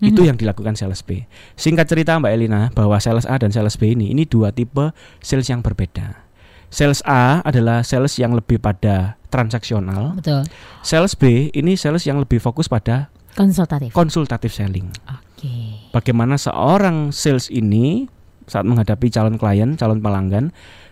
[0.00, 0.28] Itu Mhm.
[0.32, 1.28] yang dilakukan sales B.
[1.54, 5.44] Singkat cerita Mbak Elina bahwa sales A dan sales B ini ini dua tipe sales
[5.46, 6.24] yang berbeda.
[6.70, 10.16] Sales A adalah sales yang lebih pada transaksional.
[10.16, 10.46] Betul.
[10.80, 13.90] Sales B ini sales yang lebih fokus pada Konsultatif.
[13.92, 14.88] konsultatif selling.
[15.04, 15.86] Oke.
[15.90, 18.06] Bagaimana seorang sales ini
[18.46, 20.50] saat menghadapi calon klien, calon pelanggan,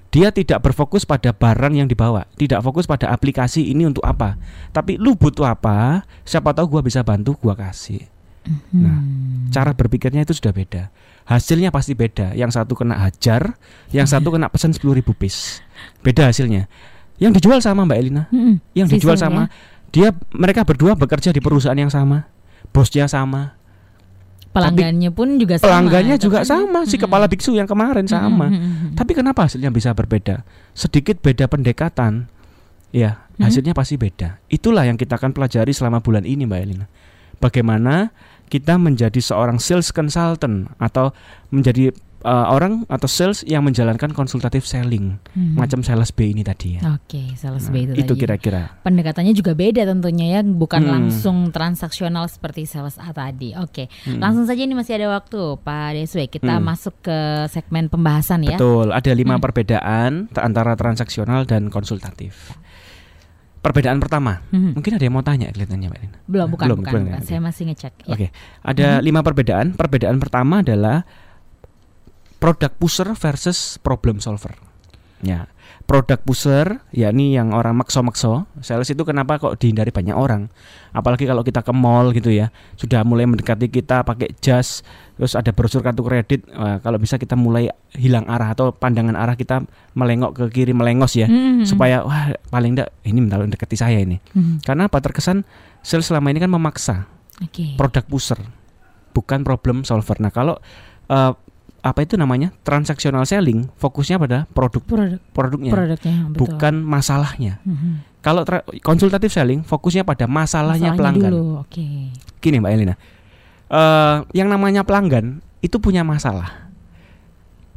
[0.08, 4.38] dia tidak berfokus pada barang yang dibawa, tidak fokus pada aplikasi ini untuk apa.
[4.70, 6.02] Tapi lu butuh apa?
[6.22, 8.02] Siapa tahu gua bisa bantu, gua kasih.
[8.72, 9.48] Nah, Hmm.
[9.48, 10.92] Cara berpikirnya itu sudah beda.
[11.24, 12.32] Hasilnya pasti beda.
[12.32, 13.56] Yang satu kena hajar,
[13.90, 15.64] yang satu kena pesan 10.000 piece.
[16.00, 16.68] Beda hasilnya.
[17.16, 18.22] Yang dijual sama Mbak Elina.
[18.28, 18.60] Mm-mm.
[18.76, 19.48] Yang dijual sama
[19.88, 22.28] dia mereka berdua bekerja di perusahaan yang sama.
[22.70, 23.56] Bosnya sama.
[24.48, 25.64] pelanggannya pun juga sama.
[25.70, 26.48] Pelanggannya juga kan.
[26.48, 27.04] sama, si Mm-mm.
[27.06, 28.48] kepala biksu yang kemarin sama.
[28.50, 28.96] Mm-mm.
[28.96, 30.42] Tapi kenapa hasilnya bisa berbeda?
[30.72, 32.26] Sedikit beda pendekatan.
[32.88, 33.44] Ya, Hmm.
[33.46, 34.40] hasilnya pasti beda.
[34.48, 36.86] Itulah yang kita akan pelajari selama bulan ini, Mbak Elina.
[37.38, 38.10] Bagaimana
[38.48, 41.12] kita menjadi seorang sales consultant atau
[41.48, 41.92] menjadi
[42.24, 45.54] uh, orang atau sales yang menjalankan konsultatif selling, Mhm.
[45.54, 46.98] macam sales B ini tadi ya.
[46.98, 48.20] Oke, sales Nah, B itu, itu tadi.
[48.26, 48.62] kira-kira.
[48.82, 50.90] Pendekatannya juga beda tentunya ya, bukan Hmm.
[50.90, 53.54] langsung transaksional seperti sales A tadi.
[53.54, 54.18] Oke, Hmm.
[54.18, 56.26] langsung saja ini masih ada waktu, Pak Deswe.
[56.26, 56.66] Kita Hmm.
[56.66, 58.58] masuk ke segmen pembahasan ya.
[58.58, 59.44] Betul, ada lima Hmm.
[59.44, 62.50] perbedaan antara transaksional dan konsultatif.
[63.68, 64.80] Perbedaan pertama, Mhm.
[64.80, 66.18] mungkin ada yang mau tanya kelihatannya Mbak Elina.
[66.24, 67.20] Belum, bukan, belum, bukan, bukan.
[67.20, 67.28] oke.
[67.28, 67.92] Saya masih ngecek.
[68.00, 68.12] Ya.
[68.16, 68.26] Oke,
[68.64, 69.76] ada lima perbedaan.
[69.76, 71.04] Perbedaan pertama adalah
[72.38, 74.56] product pusher versus problem solver.
[75.20, 75.50] Ya,
[75.88, 78.44] product pusher yakni yang orang makso-makso.
[78.60, 80.52] Sales itu kenapa kok dihindari banyak orang?
[80.92, 84.84] Apalagi kalau kita ke mall gitu ya, sudah mulai mendekati kita pakai jas,
[85.16, 86.44] terus ada brosur kartu kredit.
[86.52, 89.64] Wah, kalau bisa kita mulai hilang arah atau pandangan arah kita
[89.96, 91.64] melengok ke kiri melengos ya, Mhm.
[91.64, 94.20] supaya wah paling enggak ini mental mendekati saya ini.
[94.36, 94.68] Mhm.
[94.68, 95.48] Karena apa terkesan
[95.80, 97.08] sales selama ini kan memaksa
[97.40, 97.80] Oke.
[97.80, 98.36] produk pusher
[99.16, 100.20] bukan problem solver.
[100.20, 100.60] Nah, kalau
[101.08, 101.32] eh,
[101.78, 102.50] apa itu namanya?
[102.62, 106.38] transaksional selling fokusnya pada produk Produk produknya, produknya betul.
[106.38, 107.62] bukan masalahnya.
[107.62, 107.90] Mhm.
[108.18, 111.30] Kalau tra- konsultatif selling fokusnya pada masalahnya, pelanggan.
[111.30, 111.62] dulu.
[111.62, 112.10] Oke.
[112.42, 112.94] Gini Mbak Elina.
[113.68, 116.66] eh, yang namanya pelanggan itu punya masalah.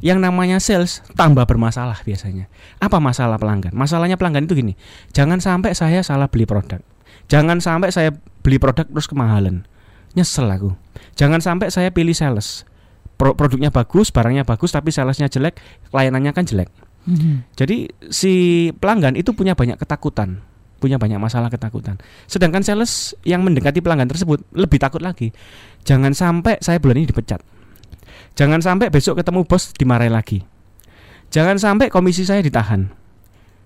[0.02, 2.50] Yang namanya sales tambah bermasalah biasanya.
[2.82, 3.70] Apa masalah pelanggan?
[3.70, 4.74] Masalahnya pelanggan itu gini.
[5.14, 6.82] Jangan sampai saya salah beli produk.
[7.30, 8.10] Jangan sampai saya
[8.42, 9.62] beli produk terus kemahalan.
[10.18, 10.74] Nyesel aku.
[11.14, 12.66] Jangan sampai saya pilih sales.
[13.22, 15.62] Pro- produknya bagus, barangnya bagus tapi salesnya jelek,
[15.94, 16.66] layanannya kan jelek.
[17.06, 17.54] Mhm.
[17.54, 20.42] Jadi si pelanggan itu punya banyak ketakutan,
[20.82, 22.02] punya banyak masalah ketakutan.
[22.26, 25.30] Sedangkan sales yang mendekati pelanggan tersebut lebih takut lagi.
[25.86, 27.38] Jangan sampai saya bulan ini dipecat.
[28.34, 30.42] Jangan sampai besok ketemu bos dimarahi lagi.
[31.30, 32.90] Jangan sampai komisi saya ditahan.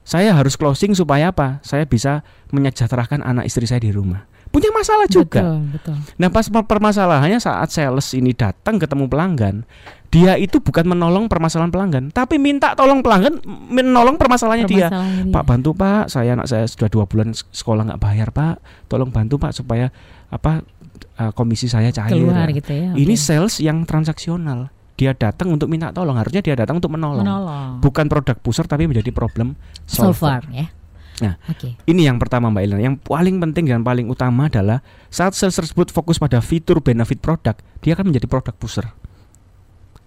[0.05, 1.64] Saya harus closing supaya apa?
[1.64, 4.29] Saya bisa menyejahterakan anak istri saya di rumah.
[4.51, 5.43] Punya masalah juga.
[5.43, 5.97] Betul, betul.
[6.17, 9.69] Nah pas per- permasalahannya saat sales ini datang ketemu pelanggan,
[10.09, 14.89] dia itu bukan menolong permasalahan pelanggan, tapi minta tolong pelanggan menolong permasalahannya dia.
[14.89, 19.13] Permasalahannya Pak bantu Pak, saya anak saya sudah dua bulan sekolah nggak bayar Pak, tolong
[19.13, 19.93] bantu Pak supaya
[20.33, 20.65] apa
[21.21, 22.17] eh, komisi saya cair.
[22.17, 22.91] keluar gitu ya.
[22.97, 23.21] Ini oke.
[23.21, 24.73] sales yang transaksional.
[24.97, 27.21] Dia datang untuk minta tolong, harusnya dia datang untuk menolong.
[27.21, 27.85] menolong.
[27.85, 29.53] Bukan produk pusher tapi menjadi problem
[29.85, 30.41] so solver.
[30.41, 30.73] far ya.
[31.25, 31.41] Nah.
[31.49, 31.81] oke.
[31.89, 32.79] Ini yang pertama Mbak Ilna.
[32.83, 37.57] Yang paling penting dan paling utama adalah saat sales tersebut fokus pada fitur benefit produk,
[37.81, 38.85] dia akan menjadi produk pusher.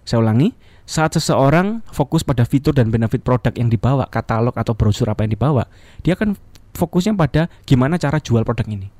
[0.06, 0.54] Saya ulangi,
[0.86, 5.34] saat seseorang fokus pada fitur dan benefit produk yang dibawa, katalog atau brosur apa yang
[5.34, 5.66] dibawa,
[6.02, 6.38] dia akan
[6.74, 8.90] fokusnya pada gimana cara jual produk ini.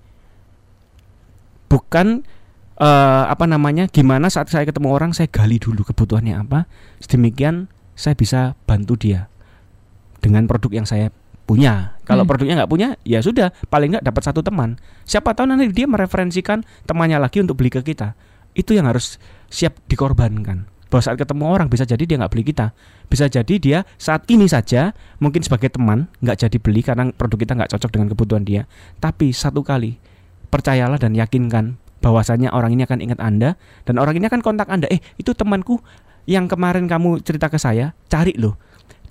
[1.70, 2.26] Bukan
[2.78, 6.66] eh, apa namanya, gimana saat saya ketemu orang saya gali dulu kebutuhannya apa,
[6.98, 9.30] sedemikian saya bisa bantu dia
[10.22, 11.14] dengan produk yang saya
[11.50, 11.98] punya.
[12.06, 12.30] Kalau Hmm.
[12.30, 14.78] produknya nggak punya, ya sudah, paling nggak dapat satu teman.
[15.02, 18.14] Siapa tahu nanti dia mereferensikan temannya lagi untuk beli ke kita.
[18.54, 19.18] Itu yang harus
[19.50, 20.70] siap dikorbankan.
[20.90, 22.74] bahwa saat ketemu orang bisa jadi dia nggak beli kita
[23.06, 24.90] bisa jadi dia saat ini saja
[25.22, 28.66] mungkin sebagai teman nggak jadi beli karena produk kita nggak cocok dengan kebutuhan dia
[28.98, 30.02] tapi satu kali
[30.50, 33.54] percayalah dan yakinkan bahwasanya orang ini akan ingat anda
[33.86, 35.78] dan orang ini akan kontak anda eh itu temanku
[36.26, 38.58] yang kemarin kamu cerita ke saya cari loh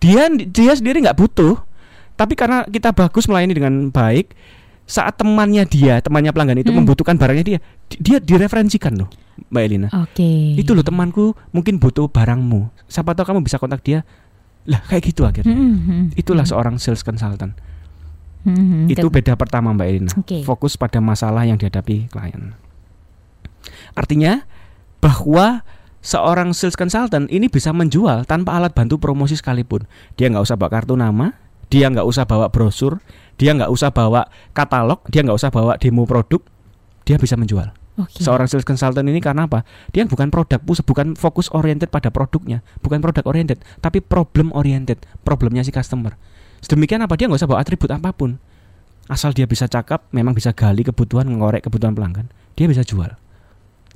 [0.03, 1.63] dia dia sendiri nggak butuh
[2.19, 4.35] tapi karena kita bagus melayani dengan baik
[4.83, 6.83] saat temannya dia temannya pelanggan itu Hmm.
[6.83, 9.07] membutuhkan barangnya dia di- dia direferensikan loh
[9.47, 9.87] mbak Elina.
[9.95, 10.59] Oke.
[10.59, 12.67] itu loh temanku mungkin butuh barangmu.
[12.91, 14.03] Siapa tahu kamu bisa kontak dia.
[14.67, 15.55] Lah kayak gitu akhirnya.
[15.55, 17.55] Hmm, hmm, itulah hmm, seorang sales consultant.
[18.43, 18.85] Hmm, hmm.
[18.91, 20.11] itu beda pertama mbak Elina.
[20.11, 20.43] Oke.
[20.43, 22.51] fokus pada masalah yang dihadapi klien.
[23.95, 24.43] Artinya
[24.99, 25.63] bahwa
[25.99, 29.87] seorang sales consultant ini bisa menjual tanpa alat bantu promosi sekalipun.
[30.19, 31.31] Dia nggak usah bawa kartu nama
[31.69, 33.01] dia nggak usah bawa brosur
[33.39, 36.41] dia nggak usah bawa katalog dia nggak usah bawa demo produk
[37.05, 38.23] dia bisa menjual Oke.
[38.23, 39.67] seorang sales consultant ini karena apa?
[39.91, 45.67] Dia bukan produk, bukan fokus oriented pada produknya, bukan produk oriented, tapi problem oriented, problemnya
[45.67, 46.15] si customer.
[46.63, 48.39] Sedemikian apa dia nggak usah bawa atribut apa pun,
[49.11, 53.19] asal dia bisa cakap, memang bisa gali kebutuhan, ngorek kebutuhan pelanggan, dia bisa jual.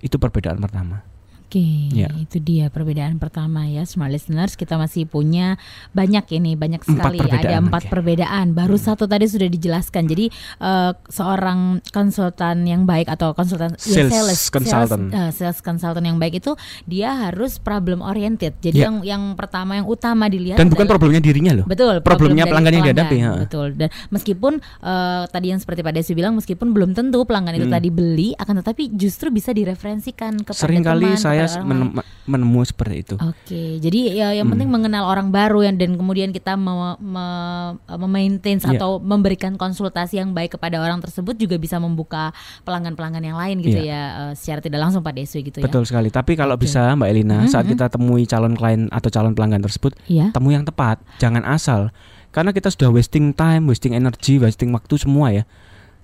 [0.03, 1.12] Itu perbedaan pertama.
[1.53, 2.09] Oke, Ya.
[2.17, 4.57] itu dia perbedaan pertama ya, smart listeners.
[4.57, 5.61] Kita masih punya
[5.93, 7.17] banyak ini, banyak Empat sekali.
[7.21, 7.91] perbedaan, Ada empat oke.
[7.93, 8.45] perbedaan.
[8.57, 10.09] Baru satu tadi sudah dijelaskan.
[10.09, 15.13] Jadi eh, seorang konsultan yang baik atau konsultan ya, Sales consultant.
[15.13, 16.57] sales, eh, sales consultant yang baik itu
[16.89, 18.57] dia harus problem oriented.
[18.57, 18.89] Jadi Ya.
[18.89, 21.65] yang yang pertama yang utama dilihat Dan bukan adalah- problemnya dirinya loh.
[21.69, 23.31] Betul, Problemnya problem pelanggan yang dihadapi, ha.
[23.45, 23.67] Betul.
[23.77, 27.77] Dan meskipun eh, tadi yang seperti Pak Desi bilang, meskipun belum tentu pelanggan itu Hmm.
[27.77, 31.65] tadi beli, akan tetapi justru bisa direferensikan kepada Seringkali teman, saya lain.
[31.65, 33.15] menem- menemu seperti itu.
[33.19, 34.79] Oke, jadi ya yang penting Hmm.
[34.79, 38.79] mengenal orang baru yang dan kemudian kita me, me- memaintain Iya.
[38.79, 42.31] atau memberikan konsultasi yang baik kepada orang tersebut juga bisa membuka
[42.63, 43.91] pelanggan-pelanggan yang lain gitu Iya.
[43.91, 46.07] ya eh, secara tidak langsung Pak Deswi gitu Betul sekali.
[46.07, 46.63] Tapi kalau Oke.
[46.63, 47.71] bisa Mbak Elina, Mhm, saat mhm.
[47.75, 50.07] kita temui calon klien atau calon pelanggan tersebut, ya.
[50.07, 50.25] Iya.
[50.31, 51.91] temu yang tepat, jangan asal.
[52.31, 55.43] Karena kita sudah wasting time, wasting energy, wasting waktu semua ya.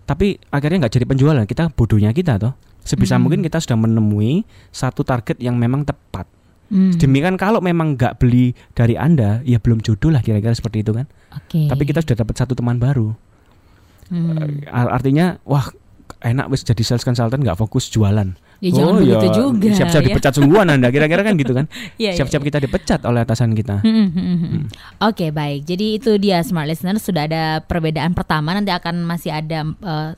[0.03, 1.45] Tapi akhirnya nggak jadi penjualan.
[1.45, 2.53] Kita bodohnya kita toh.
[2.89, 3.21] Sebisa Hmm.
[3.21, 6.25] mungkin kita sudah menemui satu target yang memang tepat.
[6.67, 10.89] Hmm, Demikian kalau memang nggak beli dari anda, ya belum jodoh lah kira-kira seperti itu
[10.91, 11.05] kan.
[11.31, 11.65] Oke.
[11.65, 13.13] Tapi kita sudah dapat satu teman baru.
[14.09, 14.65] Hmm.
[14.65, 15.69] Ar- Artinya, wah
[16.19, 18.33] enak wis jadi sales consultant nggak fokus jualan.
[18.59, 19.69] Ya jangan Oh, begitu ya, juga.
[19.71, 20.07] Siap-siap ya.
[20.09, 20.89] dipecat sungguhan anda.
[20.89, 21.65] Kira-kira kan gitu kan.
[21.95, 22.47] Iya, iya, Siap-siap iya.
[22.49, 23.79] kita dipecat oleh atasan kita.
[23.79, 24.63] Hmm, hmm, hmm, hmm.
[24.99, 29.63] Oke baik, jadi itu dia smart listener sudah ada perbedaan pertama nanti akan masih ada
[29.63, 30.09] eh,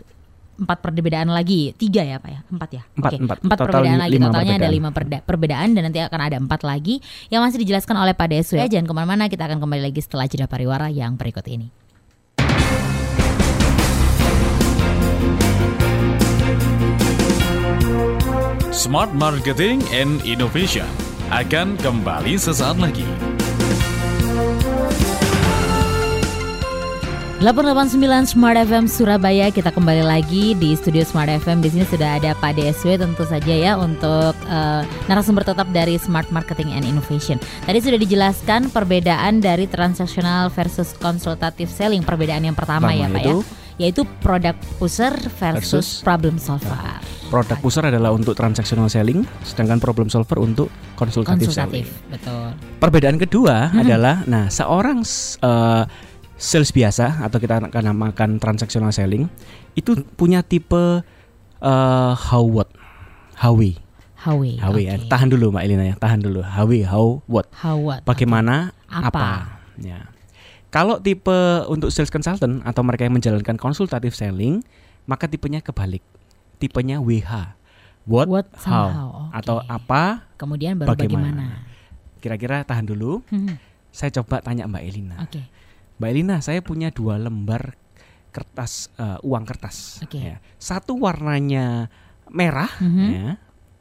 [0.61, 3.37] empat perbedaan lagi tiga ya pak ya empat ya Empat, Oke, empat.
[3.41, 4.73] empat Total perbedaan li- lagi lima totalnya ada perbedaan.
[4.73, 6.95] lima perda- perbedaan dan nanti akan ada empat lagi
[7.27, 10.25] yang masih dijelaskan oleh Pak Desu ya jangan ke mana-mana kita akan kembali lagi setelah
[10.25, 11.73] jeda pariwara yang berikut ini.
[18.71, 20.87] Smart Marketing and Innovation
[21.29, 23.05] akan kembali sesaat lagi.
[27.41, 32.37] 889 Smart FM Surabaya kita kembali lagi di studio Smart FM di sini sudah ada
[32.37, 37.41] Pak DSW tentu saja ya untuk eh, narasumber tetap dari Smart Marketing and Innovation.
[37.65, 43.25] Tadi sudah dijelaskan perbedaan dari transaksional versus konsultatif selling perbedaan yang pertama ya Pertama Pak
[43.25, 43.37] ya itu
[43.81, 46.77] yaitu product pusher versus, versus problem solver.
[47.33, 52.11] Produk pusar adalah untuk transactional selling, sedangkan problem solver untuk konsultatif, Konsultatif, selling.
[52.13, 52.53] betul.
[52.77, 55.01] Perbedaan kedua adalah, nah seorang
[55.41, 56.10] eh,
[56.41, 59.29] sales biasa atau kita akan namakan transactional selling
[59.77, 61.05] itu punya tipe
[61.61, 62.73] eh how what,
[63.37, 63.77] how we,
[64.25, 64.57] HW.
[64.57, 64.89] how we.
[64.89, 64.97] ya.
[64.97, 65.05] oke.
[65.05, 66.41] Tahan dulu Mbak Elina ya, tahan dulu.
[66.41, 67.45] How we, how what.
[67.53, 68.01] How what?
[68.01, 69.09] Bagaimana, Apa?
[69.13, 69.27] apa.
[69.77, 70.09] Ya.
[70.73, 71.37] Kalau tipe
[71.69, 74.65] untuk sales consultant atau mereka yang menjalankan konsultatif selling,
[75.05, 76.01] maka tipenya kebalik.
[76.57, 77.59] Tipenya WH.
[78.09, 79.29] What, What, how, somehow, oke.
[79.37, 80.25] atau apa?
[80.41, 81.61] Kemudian baru bagaimana.
[82.17, 83.21] Kira-kira tahan dulu.
[83.29, 83.61] Hmm,
[83.93, 85.21] Saya coba tanya Mbak Elina.
[85.21, 85.45] Oke.
[86.01, 87.77] Mbak Elina, saya punya dua lembar
[88.33, 90.01] kertas eh, uang kertas.
[90.01, 90.17] Oke.
[90.17, 90.41] ya.
[90.57, 91.93] Satu warnanya
[92.25, 93.05] merah, Mhm.
[93.13, 93.29] ya.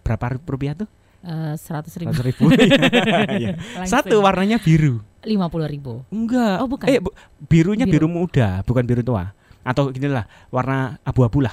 [0.05, 0.85] Berapa rupiah tuh?
[1.21, 2.13] Eh, Seratus ribu.
[2.13, 2.45] 100 ribu.
[3.41, 3.57] Iya.
[3.85, 5.01] Satu warnanya biru.
[5.21, 6.01] lima puluh ribu.
[6.09, 6.61] Enggak.
[6.61, 6.89] Oh, bukan.
[6.89, 7.13] Eh, bu-
[7.45, 8.05] birunya Biru.
[8.05, 8.21] biru.
[8.21, 9.33] muda, bukan biru tua.
[9.61, 11.53] Atau gini lah, warna abu-abu lah.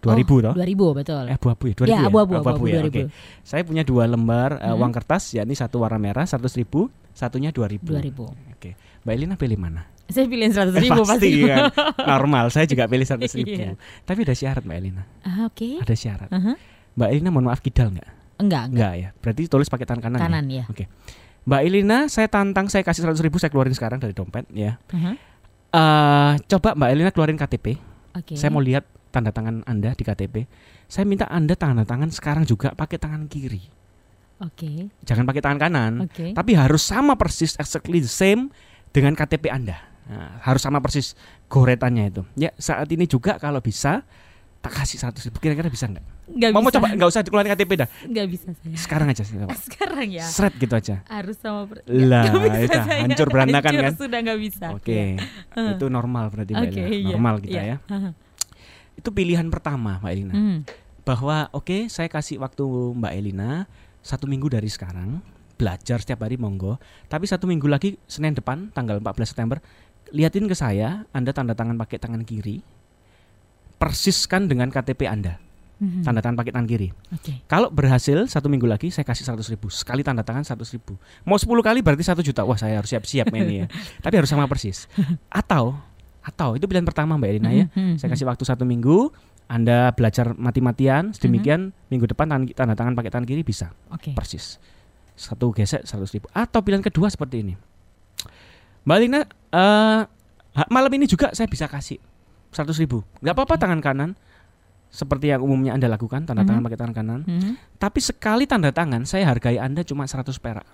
[0.00, 0.52] 2000 toh?
[0.52, 1.28] Dua ribu betul.
[1.28, 2.08] Eh, abu-abu ya, 2000 ya ya?
[2.08, 3.00] abu-abu, abu-abu, ya, dua ribu.
[3.04, 3.12] oke.
[3.40, 4.76] Saya punya dua lembar Hmm.
[4.76, 7.84] uang kertas, yakni satu warna merah 100 ribu, satunya 2000.
[7.86, 8.24] Dua ribu.
[8.50, 8.76] Oke.
[9.04, 9.91] Mbak Elina pilih mana?
[10.12, 11.30] Saya pilih seratus Eh, ribu pasti pasti.
[11.42, 11.72] kan.
[12.12, 13.56] Normal, saya juga pilih 100 ribu.
[13.56, 13.72] Iya.
[14.02, 15.02] Tapi ada syarat Mbak Elina.
[15.22, 15.80] Ah, Oke.
[15.80, 16.28] Ada syarat.
[16.28, 16.52] Aha.
[16.92, 18.08] Mbak Elina mohon maaf kidal nggak?
[18.38, 18.68] Enggak, enggak.
[18.68, 19.08] Enggak ya.
[19.18, 20.18] Berarti tulis pakai tangan kanan.
[20.18, 20.22] ya?
[20.22, 20.64] Kanan ya.
[21.42, 24.76] Mbak Elina, saya tantang saya kasih 100 ribu saya keluarin sekarang dari dompet ya.
[24.92, 25.12] Aha.
[25.72, 27.80] Eh, coba Mbak Elina keluarin KTP.
[28.12, 28.36] Oke.
[28.36, 30.44] Saya mau lihat tanda tangan Anda di KTP.
[30.84, 33.80] Saya minta Anda tanda tangan sekarang juga pakai tangan kiri.
[34.42, 34.90] Oke.
[35.06, 36.34] jangan pakai tangan kanan, Oke.
[36.34, 38.50] tapi harus sama persis exactly the same
[38.90, 39.78] dengan KTP Anda.
[40.04, 41.14] Nah, harus sama persis
[41.46, 42.22] goretannya itu.
[42.34, 44.02] Ya saat ini juga kalau bisa
[44.58, 46.06] tak kasih 100 ribu kira-kira bisa nggak?
[46.24, 46.78] Nggak Mau, mau bisa.
[46.78, 47.88] coba nggak usah dikeluarin KTP dah.
[48.04, 48.76] Nggak bisa saya.
[48.76, 49.34] Sekarang aja sih.
[49.66, 50.22] Sekarang ya.
[50.24, 51.02] Seret gitu aja.
[51.04, 53.02] Harus sama per- Lah, bisa itu saya.
[53.02, 53.92] hancur berantakan Hancur, kan?
[53.98, 54.66] Sudah nggak bisa.
[54.70, 55.70] Oke, Iya.
[55.74, 56.86] itu normal berarti Mbak Elina.
[56.88, 57.10] iya.
[57.10, 57.62] Normal kita Iya.
[57.66, 57.76] ya.
[58.94, 60.32] Itu pilihan pertama Mbak Elina.
[60.32, 60.58] Hmm.
[61.02, 62.62] Bahwa oke saya kasih waktu
[62.94, 63.66] Mbak Elina
[63.98, 65.18] satu minggu dari sekarang
[65.54, 66.78] belajar setiap hari monggo.
[67.06, 69.58] Tapi satu minggu lagi Senin depan tanggal 14 September
[70.12, 72.60] liatin ke saya Anda tanda tangan pakai tangan kiri.
[73.76, 75.42] Persiskan dengan KTP Anda
[75.82, 76.06] Mhm.
[76.06, 76.94] tanda tangan pakai tangan kiri.
[77.10, 77.42] Oke.
[77.50, 80.94] Kalau berhasil satu minggu lagi saya kasih 100 ribu sekali tanda tangan 100 ribu.
[81.26, 82.46] Mau 10 kali berarti satu juta.
[82.46, 83.66] Wah saya harus siap-siap ini ya.
[84.04, 84.86] Tapi harus sama persis.
[85.26, 85.74] Atau
[86.22, 87.66] atau itu pilihan pertama Mbak Elina ya.
[87.74, 88.12] Mhm, Saya mhm.
[88.14, 89.10] kasih waktu satu minggu.
[89.50, 91.10] Anda belajar mati-matian.
[91.18, 94.14] Sedemikian minggu depan tan- tanda tangan pakai tangan kiri bisa Oke.
[94.14, 94.62] persis.
[95.18, 96.30] Satu gesek 100 ribu.
[96.30, 97.58] Atau pilihan kedua seperti ini.
[98.86, 99.20] Mbak Elina
[99.52, 100.00] eh,
[100.52, 102.00] ha- malam ini juga saya bisa kasih
[102.48, 103.04] 100 ribu.
[103.20, 103.62] Nggak apa-apa Oke.
[103.62, 104.10] tangan kanan.
[104.88, 106.66] Seperti yang umumnya Anda lakukan, tanda tangan Mhm.
[106.68, 107.20] pakai tangan kanan.
[107.24, 107.52] Mhm.
[107.76, 110.68] Tapi sekali tanda tangan saya hargai Anda cuma 100 perak.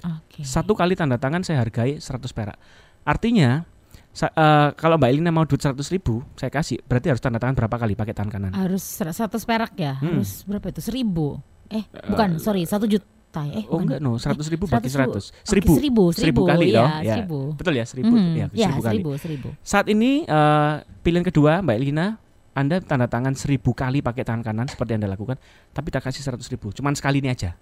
[0.00, 0.42] Oke.
[0.42, 2.56] Satu kali tanda tangan saya hargai 100 perak.
[3.04, 3.62] Artinya
[4.10, 7.54] sa- eh, kalau Mbak Elina mau duit 100 ribu saya kasih berarti harus tanda tangan
[7.54, 8.52] berapa kali pakai tangan kanan?
[8.56, 10.00] Harus ser- 100 perak ya?
[10.00, 10.18] Hmm.
[10.18, 10.80] Harus berapa itu?
[10.80, 11.38] Seribu?
[11.70, 13.54] Eh, bukan, sorry, satu juta ya?
[13.54, 13.82] Eh, oh bukan.
[13.86, 14.12] enggak no.
[14.18, 15.72] 100 ribu bagi 100 100 Oke, seribu.
[15.72, 16.40] seribu, seribu.
[16.44, 17.14] Kali iya, dong, ya.
[17.14, 17.38] seribu.
[17.54, 18.10] betul ya seribu.
[18.12, 18.94] Mhm, ya, ya, seribu kali.
[18.96, 19.48] seribu, seribu.
[19.62, 22.06] saat ini eh, pilihan kedua Mbak Elina
[22.50, 25.38] Anda tanda tangan seribu kali pakai tangan kanan seperti Anda lakukan
[25.70, 26.70] tapi tak kasih 100 ribu.
[26.70, 27.54] Cuman sekali ini aja.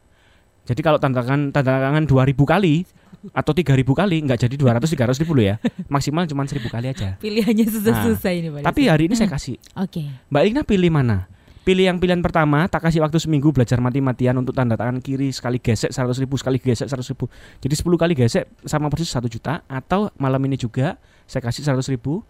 [0.64, 2.88] Jadi kalau tanda tangan tanda tangan 2000 kali
[3.30, 5.56] atau 3000 kali nggak jadi 200 300 ribu loh ya.
[5.86, 7.16] Maksimal cuman 1000 kali aja.
[7.18, 9.36] Pilihannya susah-susah ini Pak Nah, tapi hari ini saya Hmm.
[9.36, 9.56] kasih.
[9.74, 10.08] Oke.
[10.26, 11.28] Mbak Elina pilih mana
[11.68, 15.60] pilih yang pilihan pertama tak kasih waktu seminggu belajar mati-matian untuk tanda tangan kiri sekali
[15.60, 17.28] gesek 100 ribu sekali gesek 100 ribu.
[17.60, 19.60] Jadi 10 kali gesek sama persis 1 juta.
[19.68, 20.96] Atau malam ini juga
[21.28, 22.24] saya kasih 100 ribu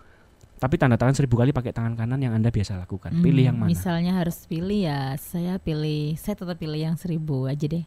[0.59, 3.15] tapi tanda tangan 1000 kali pakai tangan kanan yang anda biasa lakukan.
[3.15, 3.71] Hmm, pilih yang mana?
[3.71, 7.87] Misalnya harus pilih ya, saya pilih, saya tetap pilih yang seribu aja deh.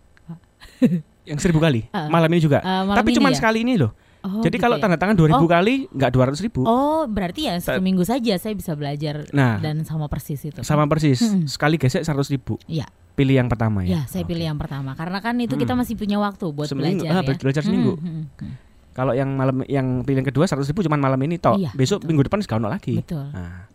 [1.27, 1.81] yang 1000 kali?
[1.91, 2.63] Uh, malam ini juga?
[2.63, 3.35] Eh, malam tapi cuma ya?
[3.35, 4.81] sekali ini loh Oh, jadi gitu kalau ya?
[4.81, 5.45] tanda tangan 2000 Oh.
[5.45, 10.05] kali nggak 200 ribu Oh, berarti ya seminggu saja saya bisa belajar nah dan sama
[10.05, 10.61] persis itu.
[10.61, 11.45] sama persis Hmm.
[11.45, 12.85] sekali gesek 100 ribu Iya.
[13.11, 14.47] pilih yang pertama ya Ya, saya pilih Oke.
[14.47, 15.81] yang pertama karena kan itu kita Hmm.
[15.81, 17.33] masih punya waktu buat Seminggu, belajar ah, ya.
[17.35, 17.93] belajar seminggu.
[17.95, 18.53] Hmm, hmm, hmm.
[18.91, 21.55] Kalau yang malam yang pilihan kedua 100 ribu cuma malam ini toh.
[21.55, 22.07] Iya, Besok betul.
[22.07, 22.95] minggu depan sekolah lagi.
[22.97, 23.25] Betul.
[23.31, 23.65] Nah,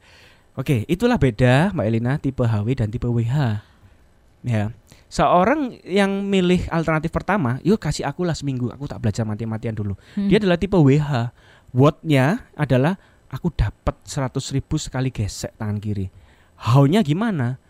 [0.55, 3.61] Oke, itulah beda Mbak Elina tipe HW dan tipe WH.
[4.43, 4.73] Ya.
[5.07, 9.95] Seorang yang milih alternatif pertama, yuk kasih aku lah seminggu, aku tak belajar mati-matian dulu.
[10.19, 10.27] Hmm.
[10.27, 11.31] Dia adalah tipe WH.
[11.71, 12.99] Wordnya adalah
[13.31, 16.11] aku dapat 100 ribu sekali gesek tangan kiri.
[16.59, 17.63] How-nya gimana?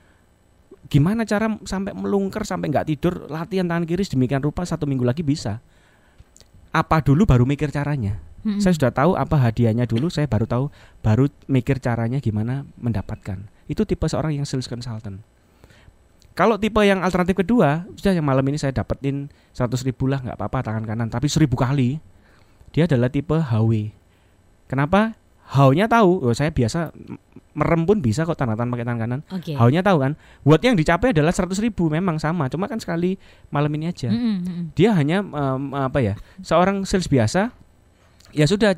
[0.86, 5.20] Gimana cara sampai melungker sampai nggak tidur latihan tangan kiri sedemikian rupa satu minggu lagi
[5.20, 5.60] bisa?
[6.72, 8.16] Apa dulu baru mikir caranya?
[8.46, 8.62] Hmm.
[8.62, 10.64] Saya sudah tahu apa hadiahnya dulu, saya baru tahu,
[11.02, 13.44] baru mikir caranya gimana mendapatkan.
[13.66, 15.20] Itu tipe seorang yang sales consultant.
[16.36, 20.36] Kalau tipe yang alternatif kedua, sudah yang malam ini saya dapetin 100 ribu lah, nggak
[20.36, 21.96] apa-apa tangan kanan, tapi 1000 kali.
[22.76, 23.88] Dia adalah tipe HW.
[24.68, 25.16] Kenapa?
[25.46, 26.92] How-nya tahu, oh, saya biasa
[27.56, 29.20] merem pun bisa kok tanda tangan pakai tangan kanan.
[29.32, 29.56] Oke.
[29.56, 30.12] How-nya tahu kan.
[30.44, 33.16] Buat yang dicapai adalah 100 ribu, memang sama, cuma kan sekali
[33.48, 37.48] malam ini aja Hmm, hmm, dia hanya em, apa ya seorang sales biasa
[38.36, 38.76] ya sudah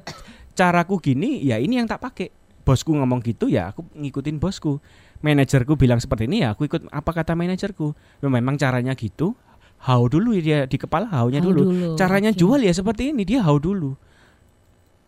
[0.54, 2.30] caraku gini ya ini yang tak pakai
[2.62, 4.78] bosku ngomong gitu ya aku ngikutin bosku
[5.18, 9.34] manajerku bilang seperti ini ya aku ikut apa kata manajerku Ya, memang caranya gitu
[9.82, 11.60] how dulu dia di kepala how-nya How dulu.
[11.66, 12.38] dulu, caranya oke.
[12.38, 13.94] jual ya seperti ini dia how dulu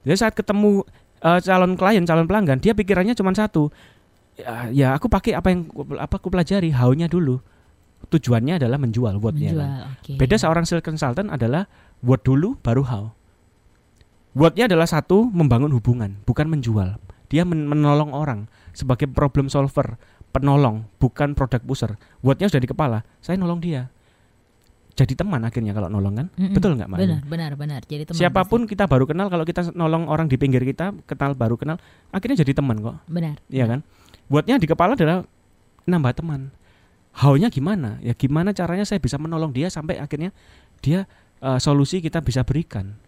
[0.03, 0.83] jadi saat ketemu
[1.18, 3.70] eh, calon klien calon pelanggan dia pikirannya cuma satu
[4.35, 5.66] ya, ya aku pakai apa yang
[5.99, 7.38] apa aku pelajari how-nya dulu
[8.01, 9.70] tujuannya adalah menjual wordnya kan.
[10.01, 10.16] Oke.
[10.16, 11.68] Beda seorang sales consultant adalah
[12.01, 13.05] word dulu baru how.
[14.33, 16.96] Wordnya adalah satu membangun hubungan, bukan menjual.
[17.31, 19.97] Dia men- menolong orang sebagai problem solver,
[20.35, 21.95] penolong, bukan product pusher.
[22.21, 23.87] Wordnya sudah di kepala, saya nolong dia.
[24.99, 26.53] Jadi teman akhirnya kalau nolong kan, Mm-mm.
[26.53, 26.99] betul nggak Mbak?
[27.01, 27.81] Benar, benar, benar.
[27.88, 31.33] Jadi teman Siapa pun kita baru kenal, kalau kita nolong orang di pinggir kita, kenal
[31.33, 31.81] baru kenal,
[32.12, 33.09] akhirnya jadi teman kok, pasti.
[33.09, 33.37] benar.
[33.49, 33.81] iya kan?
[34.29, 35.25] Wordnya di kepala adalah
[35.88, 36.53] nambah teman.
[37.16, 37.97] How-nya gimana?
[38.05, 40.37] Ya gimana caranya saya bisa menolong dia sampai akhirnya
[40.85, 41.09] dia
[41.40, 43.01] eh, solusi kita bisa berikan.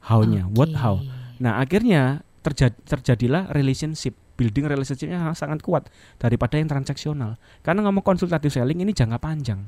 [0.00, 0.80] How-nya, what Oke.
[0.80, 0.96] how.
[1.40, 5.88] Nah, akhirnya terjadi terjadilah relationship, building relationshipnya sangat, kuat
[6.20, 7.40] daripada yang transaksional.
[7.64, 9.64] Karena ngomong konsultatif selling ini jangka panjang.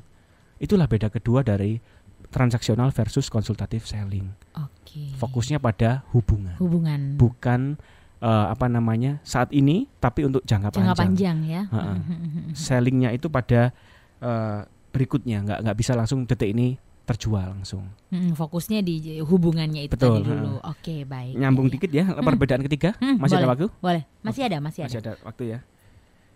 [0.61, 1.81] Itulah beda kedua dari
[2.29, 4.29] transaksional versus konsultatif selling.
[4.61, 5.17] Oke.
[5.17, 7.81] Fokusnya pada hubungan, hubungan bukan
[8.21, 11.41] eh, apa namanya saat ini, tapi untuk jangka, jangka panjang.
[11.41, 11.63] panjang ya.
[11.73, 11.93] Ha-ha.
[12.69, 13.73] Sellingnya itu pada
[14.21, 14.61] eh,
[14.93, 16.77] berikutnya, nggak nggak bisa langsung detik ini
[17.07, 17.87] terjual langsung.
[18.11, 20.59] Hmm, fokusnya di hubungannya itu Betul, tadi dulu.
[20.61, 21.39] Oke, baik.
[21.39, 23.53] Nyambung Ya, dikit ya perbedaan ketiga, Hmm, masih ada boleh.
[23.55, 23.67] waktu?
[23.79, 24.03] Boleh.
[24.27, 24.91] Masih ada, masih ada.
[24.91, 25.59] Masih ada waktu ya.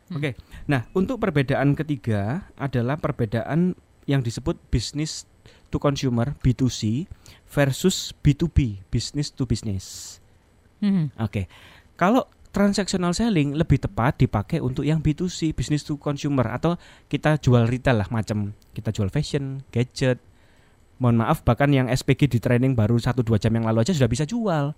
[0.06, 0.16] Hmm.
[0.16, 0.30] Oke.
[0.64, 3.74] Nah, untuk perbedaan ketiga adalah perbedaan
[4.06, 5.26] yang disebut business
[5.70, 7.10] to consumer B2C
[7.46, 10.18] versus B2B business to business.
[10.78, 11.10] Hmm.
[11.18, 11.50] Oke.
[11.94, 16.74] Kalau transactional selling lebih tepat dipakai untuk yang B2C business to consumer atau
[17.06, 20.18] kita jual retail lah macam kita jual fashion, gadget.
[21.00, 24.10] Mohon maaf bahkan yang SPG di training baru 1 2 jam yang lalu aja sudah
[24.10, 24.76] bisa jual.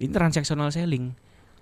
[0.00, 1.12] Ini transactional selling.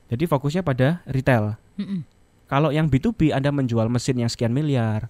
[0.06, 1.58] Jadi fokusnya pada retail.
[1.74, 2.06] Mm-mm.
[2.46, 5.06] Kalau yang B2B Anda menjual mesin yang sekian miliar,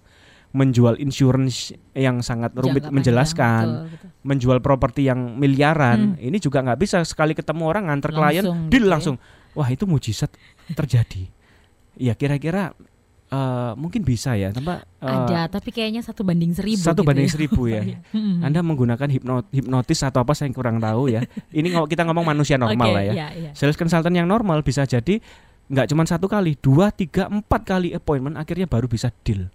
[0.51, 4.09] menjual insurance yang sangat rumit menjelaskan, betul, betul.
[4.21, 8.69] menjual properti yang miliaran, ini juga nggak bisa sekali ketemu orang nganter klien, Hmm.
[8.69, 8.93] Deal gitu ya.
[8.93, 9.15] langsung.
[9.53, 10.29] Wah itu mujizat
[10.73, 11.29] terjadi.
[11.97, 12.73] Ya kira-kira
[13.31, 16.77] eh, mungkin bisa ya, tanpa eh, Ada, tapi kayaknya satu banding seribu.
[16.77, 17.31] satu gitu banding ya.
[17.31, 17.81] seribu ya.
[18.15, 18.43] Mm-mm.
[18.43, 21.23] Anda menggunakan hipno- hipnotis atau apa saya kurang tahu ya.
[21.49, 23.13] Ini kalau kita ngomong manusia normal Oke, lah ya.
[23.13, 23.51] iya, iya.
[23.51, 25.23] Sales consultant yang normal bisa jadi
[25.65, 29.47] nggak cuma satu kali, dua, tiga, empat kali appointment akhirnya baru bisa deal.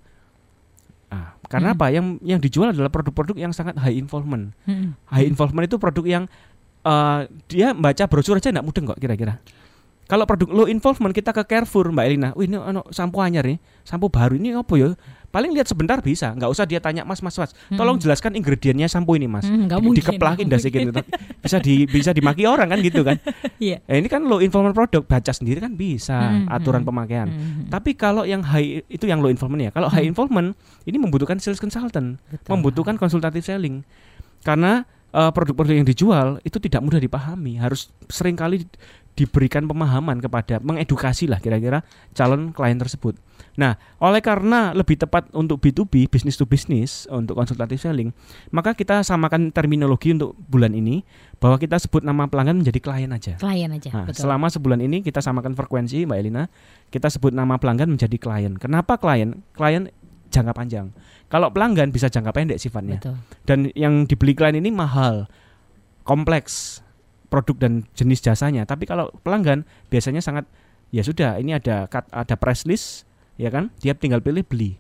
[1.07, 1.77] Ah, karena Hmm.
[1.77, 1.87] apa?
[1.93, 4.51] Yang yang dijual adalah produk-produk yang sangat high involvement.
[4.65, 4.97] Mm-mm.
[5.07, 6.25] High involvement itu produk yang
[6.83, 9.39] eh, dia baca brosur aja nggak mudeng kok kira-kira.
[10.07, 13.59] Kalau produk low involvement kita ke Carrefour Mbak Elina, wih ini ono sampo anyar nih,
[13.83, 14.95] sampo baru ini apa ya?
[15.27, 17.51] Paling lihat sebentar bisa, nggak usah dia tanya Mas Mas Mas.
[17.69, 18.03] Tolong Mm.
[18.03, 19.45] jelaskan ingredientnya sampo ini Mas.
[19.45, 20.91] Mm, nggak Di- mungkin, Dikeplakin dah gitu.
[21.43, 23.19] Bisa di bisa dimaki orang kan gitu kan.
[23.59, 23.83] Iya.
[23.85, 27.27] Eh, ini kan low involvement produk, baca sendiri kan bisa Mm, aturan mm, pemakaian.
[27.27, 27.67] Mm-mm.
[27.67, 29.71] Tapi kalau yang high itu yang low involvement ya.
[29.71, 30.15] Kalau high Hmm.
[30.15, 30.49] involvement
[30.83, 32.51] ini membutuhkan sales consultant, Betul.
[32.53, 33.83] membutuhkan konsultatif selling.
[34.41, 38.69] Karena eh, produk-produk yang dijual itu tidak mudah dipahami, harus sering kali
[39.17, 41.81] diberikan pemahaman kepada mengedukasi lah kira-kira
[42.13, 43.17] calon klien tersebut.
[43.57, 48.13] Nah, oleh karena lebih tepat untuk B2B, business to business, untuk konsultatif selling,
[48.53, 51.01] maka kita samakan terminologi untuk bulan ini
[51.41, 53.41] bahwa kita sebut nama pelanggan menjadi klien aja.
[53.41, 54.29] klien aja, Nah, betul.
[54.29, 56.45] selama sebulan ini kita samakan frekuensi Mbak Elina,
[56.93, 58.53] kita sebut nama pelanggan menjadi klien.
[58.61, 59.41] Kenapa klien?
[59.57, 59.89] Klien
[60.29, 60.93] jangka panjang.
[61.33, 63.01] Kalau pelanggan bisa jangka pendek sifatnya.
[63.01, 63.17] Betul.
[63.49, 65.25] Dan yang dibeli klien ini mahal,
[66.05, 66.85] kompleks
[67.27, 68.63] produk dan jenis jasanya.
[68.63, 70.47] Tapi kalau pelanggan biasanya sangat
[70.89, 73.05] ya sudah ini ada cut- ada price list
[73.37, 74.79] ya kan, dia tinggal pilih beli.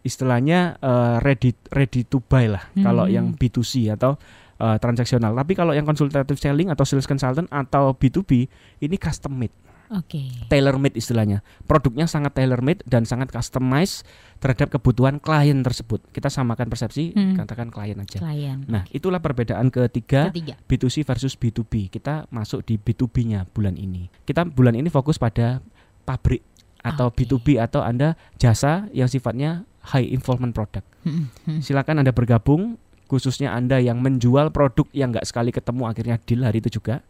[0.00, 3.12] Istilahnya eh, ready ready to buy lah kalau Hmm.
[3.12, 4.16] yang B2C atau
[4.56, 5.34] eh, transaksional.
[5.34, 8.48] Tapi kalau yang konsultative selling atau sales consultant atau B2B
[8.80, 9.54] ini custom made,
[9.88, 10.28] Oke.
[10.52, 11.40] tailor made istilahnya.
[11.64, 14.04] Produknya sangat tailor made dan sangat customized
[14.38, 16.04] terhadap kebutuhan klien tersebut.
[16.12, 17.34] Kita samakan persepsi, Hmm.
[17.34, 18.20] katakan klien aja.
[18.20, 18.68] Klien.
[18.68, 20.54] Nah, itulah perbedaan ketiga Ketiga.
[20.68, 21.88] B2C versus B2B.
[21.88, 24.12] Kita masuk di B2B-nya bulan ini.
[24.22, 25.64] Kita bulan ini fokus pada
[26.04, 26.44] pabrik
[26.84, 27.24] atau Oke.
[27.24, 30.84] B2B atau Anda jasa yang sifatnya high involvement product.
[31.08, 31.32] Mm-mm.
[31.48, 31.60] Mm.
[31.64, 32.76] Silakan Anda bergabung
[33.08, 37.00] khususnya Anda yang menjual produk yang nggak sekali ketemu akhirnya deal hari itu juga.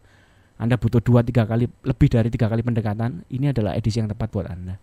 [0.59, 3.23] Anda butuh dua tiga kali lebih dari tiga kali pendekatan.
[3.31, 4.75] Ini adalah edisi yang tepat buat Anda.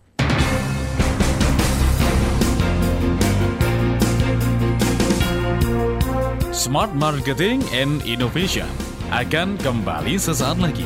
[6.51, 8.65] Smart Marketing and Innovation
[9.13, 10.83] akan kembali sesaat lagi.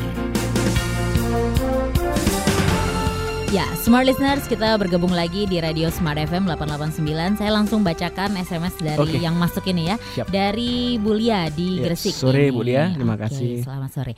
[3.48, 7.36] Ya, Smart Listeners, kita bergabung lagi di Radio Smart FM 889.
[7.36, 9.18] Saya langsung bacakan SMS dari Oke.
[9.20, 9.96] yang masuk ini ya.
[10.16, 10.32] Siap.
[10.32, 12.16] Dari Bulia di Ya, Gresik.
[12.16, 12.54] sore, ini.
[12.54, 12.88] Bu Lia.
[12.96, 13.60] Terima Oke, kasih.
[13.60, 14.12] Selamat sore.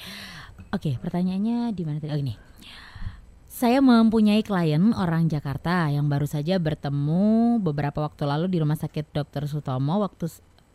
[0.74, 2.10] Oke, pertanyaannya di mana tadi?
[2.10, 2.34] Oh ini.
[3.46, 9.14] Saya mempunyai klien orang Jakarta yang baru saja bertemu beberapa waktu lalu di Rumah Sakit
[9.14, 9.46] Dr.
[9.46, 10.26] Sutomo waktu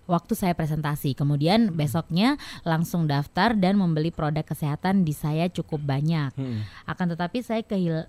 [0.07, 1.11] waktu saya presentasi.
[1.13, 6.31] Kemudian besoknya langsung daftar dan membeli produk kesehatan di saya cukup banyak.
[6.39, 6.63] Hmm.
[6.87, 8.07] Akan tetapi saya kehil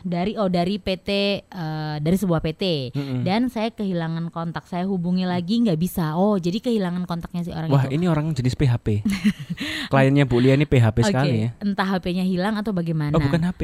[0.00, 1.08] dari oh dari PT
[1.42, 3.20] eh, dari sebuah PT Mm-mm.
[3.22, 4.64] dan saya kehilangan kontak.
[4.64, 6.14] Saya hubungi lagi nggak bisa.
[6.14, 7.94] Oh, jadi kehilangan kontaknya si orang Wah, itu.
[7.94, 9.02] ini orang jenis PHP.
[9.90, 11.50] Kliennya Bu Lia ini PHP Oke, sekali ya.
[11.58, 13.10] entah HP-nya hilang atau bagaimana.
[13.10, 13.62] Oh, bukan HP,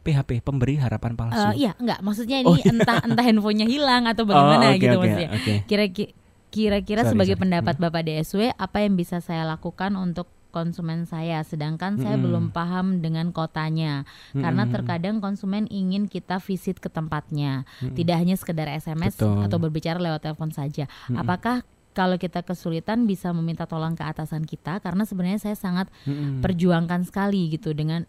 [0.00, 1.36] PHP, pemberi harapan palsu.
[1.52, 2.00] Eh, iya, enggak.
[2.00, 2.68] Maksudnya ini Oh, iya.
[2.68, 5.30] entah entah handphonenya hilang atau bagaimana Oh, oke, gitu oke, maksudnya.
[5.64, 6.12] Kira-ki-
[6.48, 7.42] Kira-kira Sorry, sebagai sorry.
[7.48, 12.24] pendapat Bapak DSW, apa yang bisa saya lakukan untuk konsumen saya sedangkan saya Mm-mm.
[12.24, 14.74] belum paham dengan kotanya karena Mm-mm.
[14.76, 17.96] terkadang konsumen ingin kita visit ke tempatnya Mm-mm.
[17.96, 19.40] tidak hanya sekedar SMS Betul.
[19.40, 21.16] atau berbicara lewat telepon saja Mm-mm.
[21.16, 26.40] apakah kalau kita kesulitan bisa meminta tolong ke atasan kita karena sebenarnya saya sangat Mm-mm.
[26.40, 28.04] perjuangkan sekali gitu dengan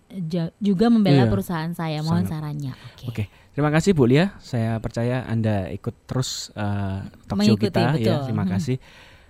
[0.58, 1.32] juga membela Iya.
[1.32, 2.32] perusahaan saya mohon Sangat.
[2.32, 4.32] sarannya oke Oke, terima kasih Bu Lia.
[4.39, 7.91] Saya percaya Anda ikut terus uh, talk show Mengikuti, kita ya.
[7.93, 8.17] betul.
[8.25, 8.51] Terima Hmm.
[8.56, 8.77] kasih.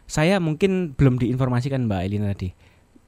[0.05, 2.53] Saya mungkin belum diinformasikan Mbak Elina tadi.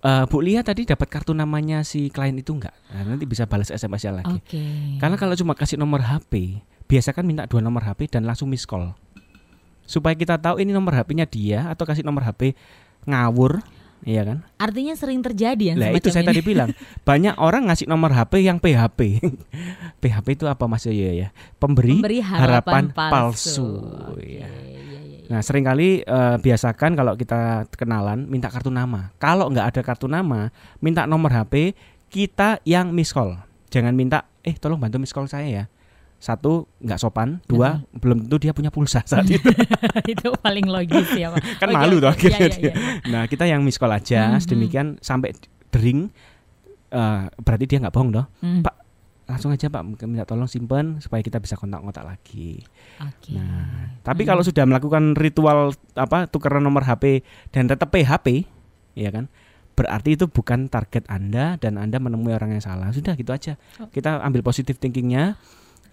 [0.06, 2.78] Uh, Bu Lia tadi dapat kartu namanya si klien itu enggak?
[2.94, 4.38] Nah, nanti bisa balas SMS-nya lagi.
[4.38, 4.66] oke
[5.02, 8.70] Karena kalau cuma kasih nomor HP, biasa kan minta dua nomor HP dan langsung miss
[8.70, 8.94] call.
[9.86, 12.58] supaya kita tahu ini nomor HP-nya dia atau kasih nomor HP
[13.06, 13.62] ngawur,
[14.04, 14.44] iya kan?
[14.60, 16.30] Artinya sering terjadi yang Lah itu saya ini.
[16.36, 16.70] tadi bilang
[17.08, 19.24] banyak orang ngasih nomor HP yang PHP.
[20.02, 21.28] PHP itu apa maksudnya ya?
[21.56, 23.64] Pemberi, Memberi harapan, harapan palsu.
[23.64, 23.70] palsu,
[24.12, 24.50] Oke, ya.
[24.50, 25.20] iya, iya, iya.
[25.26, 29.10] Nah sering kali eh, biasakan kalau kita kenalan minta kartu nama.
[29.18, 31.74] Kalau nggak ada kartu nama, minta nomor HP
[32.10, 33.34] kita yang miss call.
[33.74, 35.64] Jangan minta, eh tolong bantu miss call saya ya.
[36.26, 39.46] Satu nggak sopan, dua belum tentu dia punya pulsa saat itu.
[40.10, 41.62] itu paling logis ya Pak.
[41.62, 42.66] kan Oke, malu tuh akhirnya Iya, iya, dia.
[42.66, 42.74] iya.
[43.06, 44.40] Nah kita yang miss call aja, Mhm.
[44.40, 45.38] sedemikian sampai
[45.70, 46.10] dering.
[46.88, 48.28] eh, berarti dia nggak bohong dong.
[48.40, 48.76] Hmm, Pak,
[49.28, 52.64] langsung aja Pak minta tolong simpen supaya kita bisa kontak-kontak lagi.
[52.98, 53.36] Oke.
[53.36, 54.30] Nah, tapi Hmm.
[54.32, 57.20] kalau sudah melakukan ritual apa tukeran nomor HP
[57.52, 58.48] dan tetap PHP,
[58.94, 59.28] ya kan?
[59.76, 62.90] Berarti itu bukan target Anda dan Anda menemui orang yang salah.
[62.90, 63.60] Sudah gitu aja.
[63.76, 63.92] Oh.
[63.92, 65.36] Kita ambil positif thinkingnya.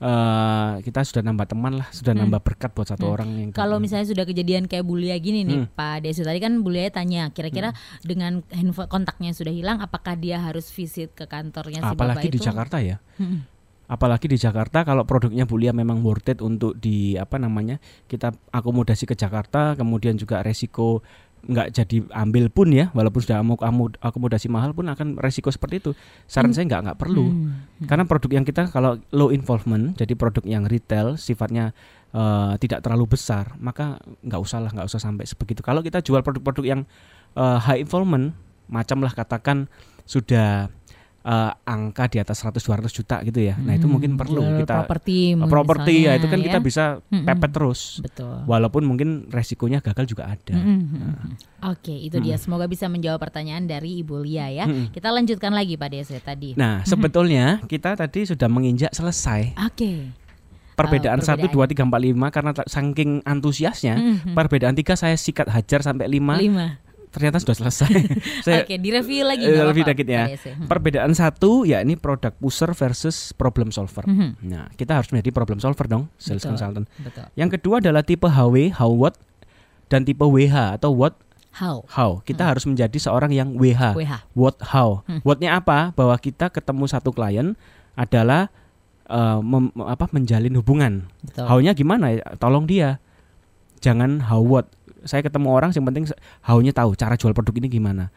[0.00, 2.26] Eh kita sudah nambah teman lah, sudah Hmm.
[2.26, 3.14] nambah berkat buat satu Hmm.
[3.14, 5.74] orang yang Kalau misalnya sudah kejadian kayak Bulia gini nih, Hmm.
[5.74, 10.72] Pak Desu tadi kan Bulia tanya, kira-kira dengan handphone kontaknya sudah hilang, apakah dia harus
[10.72, 12.46] visit ke kantornya si apalagi bapak di itu?
[12.48, 12.96] Jakarta ya.
[13.18, 13.46] Hmm.
[13.92, 17.76] Apalagi di Jakarta kalau produknya Bulia memang worth it untuk di apa namanya
[18.08, 21.04] kita akomodasi ke Jakarta, kemudian juga resiko
[21.42, 23.42] nggak jadi ambil pun ya, walaupun sudah
[23.98, 25.90] akomodasi mahal pun akan resiko seperti itu.
[26.30, 26.56] Saran Hmm.
[26.56, 27.86] saya nggak nggak perlu, Hmm.
[27.90, 31.74] karena produk yang kita kalau low involvement, jadi produk yang retail sifatnya
[32.12, 35.64] eh, tidak terlalu besar, maka nggak usah lah, nggak usah sampai sebegitu.
[35.64, 36.80] Kalau kita jual produk-produk yang
[37.34, 38.36] eh, high involvement,
[38.68, 39.64] macam lah katakan
[40.04, 40.68] sudah
[41.22, 44.74] eh, angka di atas 100-200 juta gitu ya, nah itu Hmm, mungkin perlu jual kita
[44.80, 47.22] properti, properti ya itu kan kita bisa Mm-mm.
[47.24, 48.42] pepet terus, Betul.
[48.44, 50.52] walaupun mungkin resikonya gagal juga ada.
[50.52, 51.30] Mm-mm, mm-mm.
[51.64, 52.34] Oke, itu dia.
[52.34, 52.42] Mm.
[52.42, 54.66] Semoga bisa menjawab pertanyaan dari Ibu Lia ya.
[54.66, 54.90] Mm-mm.
[54.90, 56.54] Kita lanjutkan lagi Pak Desu tadi.
[56.54, 60.10] Nah sebetulnya kita tadi sudah menginjak selesai Oke.
[60.72, 61.54] perbedaan Oh, satu perbedaan.
[61.54, 64.34] dua tiga empat lima karena saking antusiasnya Mhm.
[64.34, 66.80] perbedaan tiga saya sikat hajar sampai lima Lima.
[67.12, 67.92] Ternyata sudah selesai.
[68.44, 69.44] saya Oke, direview lagi.
[69.44, 70.24] Eh, nggak review apa-apa, dikit ya.
[70.24, 70.48] Pak Desu.
[70.50, 70.66] Hmm.
[70.66, 74.02] perbedaan satu ya ini product pusher versus problem solver.
[74.02, 74.40] Mhm.
[74.42, 76.50] Nah kita harus menjadi problem solver dong sales Betul.
[76.50, 76.86] consultant.
[76.98, 77.24] Betul.
[77.36, 79.14] Yang kedua adalah tipe HW how what
[79.86, 81.14] dan tipe WH atau what
[81.52, 81.84] How?
[81.86, 82.24] how.
[82.24, 84.14] Kita harus menjadi seorang yang WH WH.
[84.32, 85.04] what how.
[85.04, 85.20] Hmm.
[85.20, 85.92] What-nya apa?
[85.92, 87.52] Bahwa kita ketemu satu klien
[87.92, 88.48] adalah
[89.04, 91.12] eh, mem- apa menjalin hubungan.
[91.20, 91.44] Betul.
[91.44, 92.16] How-nya gimana?
[92.16, 92.24] ya?
[92.40, 92.96] Tolong dia.
[93.84, 94.64] Jangan how what.
[95.04, 96.04] Saya ketemu orang yang penting
[96.44, 98.08] how-nya tahu cara jual produk ini gimana.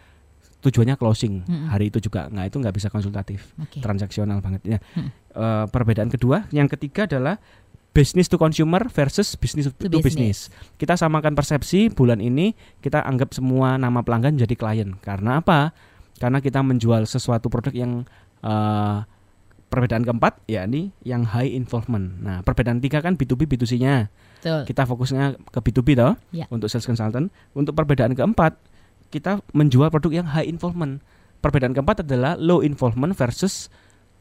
[0.61, 1.45] Tujuannya closing.
[1.45, 1.69] Mm-mm.
[1.69, 3.81] Hari itu juga nggak itu nggak bisa konsultatif, Oke.
[3.81, 4.61] transaksional banget.
[4.65, 4.79] Ya.
[4.97, 5.09] Mm.
[5.35, 7.37] Eh, perbedaan kedua, yang ketiga adalah
[7.95, 10.51] business to consumer versus business to, To business.
[10.75, 12.51] Kita samakan persepsi bulan ini
[12.83, 14.99] kita anggap semua nama pelanggan jadi klien.
[14.99, 15.71] Karena apa?
[16.19, 18.03] Karena kita menjual sesuatu produk yang
[18.43, 18.97] eh,
[19.75, 22.19] perbedaan keempat yakni yang high involvement.
[22.23, 24.07] Nah, perbedaan tiga kan B2B B2C-nya.
[24.45, 24.61] Betul.
[24.69, 26.45] Kita fokusnya ke B2B toh Ya.
[26.53, 27.33] untuk sales consultant.
[27.57, 28.53] Untuk perbedaan keempat,
[29.09, 31.01] kita menjual produk yang high involvement.
[31.41, 33.73] Perbedaan keempat adalah low involvement versus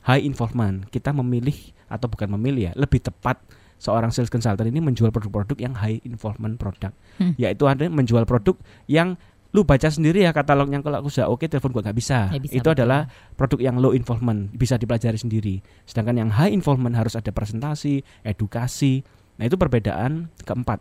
[0.08, 0.88] high involvement.
[0.88, 3.36] Kita memilih atau bukan memilih ya, lebih tepat
[3.76, 6.96] seorang sales consultant ini menjual produk-produk yang high involvement produk.
[7.20, 7.36] Hmm.
[7.36, 8.56] Yaitu ada menjual produk
[8.88, 9.20] yang
[9.54, 12.26] lu baca sendiri ya katalognya kalau aku sudah oke telepon gua nggak bisa.
[12.32, 12.74] Nggak bisa, Itu betul.
[12.80, 13.00] adalah
[13.38, 15.60] produk yang low involvement bisa dipelajari sendiri.
[15.86, 19.04] Sedangkan yang high involvement harus ada presentasi, edukasi.
[19.34, 20.78] Nah, itu perbedaan keempat,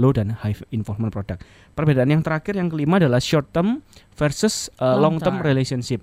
[0.00, 1.44] low dan high involvement product.
[1.76, 3.84] Perbedaan yang terakhir yang kelima adalah short term
[4.16, 6.00] versus uh, long Long term relationship.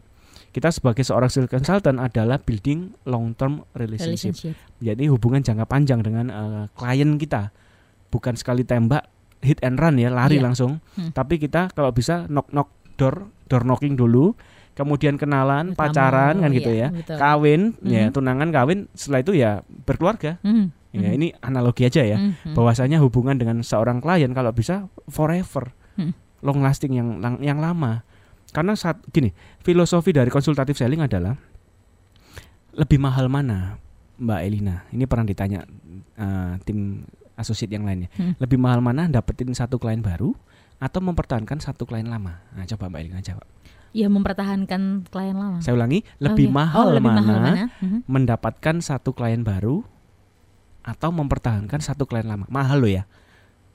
[0.47, 4.33] Kita sebagai seorang sales consultant adalah building long term relationship.
[4.33, 4.81] Relationship.
[4.81, 7.53] Jadi hubungan jangka panjang dengan uh, klien kita.
[8.09, 9.05] Bukan sekali tembak
[9.43, 10.49] hit and run ya, lari Iya.
[10.49, 10.81] langsung.
[10.97, 11.13] Hmm.
[11.13, 14.33] Tapi kita kalau bisa knock knock door, door knocking dulu,
[14.73, 16.95] kemudian kenalan, pacaran kan gitu iya, ya.
[16.95, 17.17] betul.
[17.21, 18.13] Kawin, ya Mhm.
[18.17, 20.41] tunangan kawin, setelah itu ya berkeluarga.
[20.97, 21.05] Mhm.
[21.05, 21.17] Ya, Mhm.
[21.17, 22.17] ini analogi aja ya.
[22.17, 22.57] Mhm.
[22.57, 25.71] Bahwasanya hubungan dengan seorang klien kalau bisa forever.
[25.95, 26.13] Hmm.
[26.41, 28.01] Long lasting yang yang lama.
[28.49, 31.35] Karena saat gini, filosofi dari konsultatif selling adalah
[32.77, 33.81] lebih mahal mana,
[34.17, 34.75] Mbak Elina?
[34.93, 35.65] Ini pernah ditanya
[36.17, 37.05] eh, tim
[37.37, 38.09] asosiat yang lainnya.
[38.17, 38.33] Hmm.
[38.37, 40.33] Lebih mahal mana dapetin satu klien baru
[40.77, 42.41] atau mempertahankan satu klien lama?
[42.53, 43.45] Nah, coba Mbak Elina jawab.
[43.95, 45.57] Ya mempertahankan klien lama.
[45.63, 46.53] Saya ulangi, lebih Oke.
[46.53, 47.65] mahal oh, lebih mana, mahal mana?
[47.81, 47.99] Mhm.
[48.05, 49.81] mendapatkan satu klien baru
[50.88, 52.47] atau mempertahankan satu klien lama?
[52.47, 53.03] Mahal loh ya.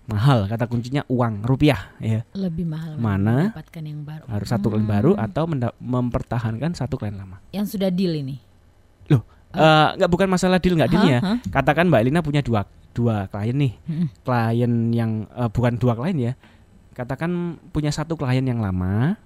[0.03, 2.25] Mahal kata kuncinya uang rupiah ya.
[2.33, 3.53] Lebih mahal Mana?
[3.53, 4.25] mendapatkan yang baru.
[4.27, 5.25] Harus satu klien baru Hmm.
[5.29, 5.45] atau
[5.79, 7.39] mempertahankan satu klien lama.
[7.53, 8.41] Yang sudah deal ini.
[9.53, 11.21] Eh, nggak bukan masalah deal nggak deal ya.
[11.21, 11.37] Hah?
[11.53, 12.65] Katakan Mbak Elina punya dua
[12.97, 13.73] dua klien nih.
[13.85, 14.07] Mhm.
[14.25, 16.33] Klien yang eh, bukan dua klien ya.
[16.97, 19.21] Katakan punya satu klien yang lama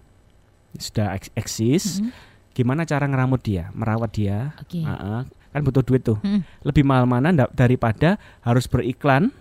[0.74, 1.84] sudah eks- eksis.
[2.03, 2.11] Mhm.
[2.59, 4.51] Gimana cara ngeramut dia, merawat dia?
[4.59, 4.82] Oke.
[4.82, 5.22] Ah, ah.
[5.57, 6.20] Kan butuh duit tuh.
[6.20, 6.44] Mhm.
[6.62, 9.32] Lebih mahal mana daripada harus beriklan,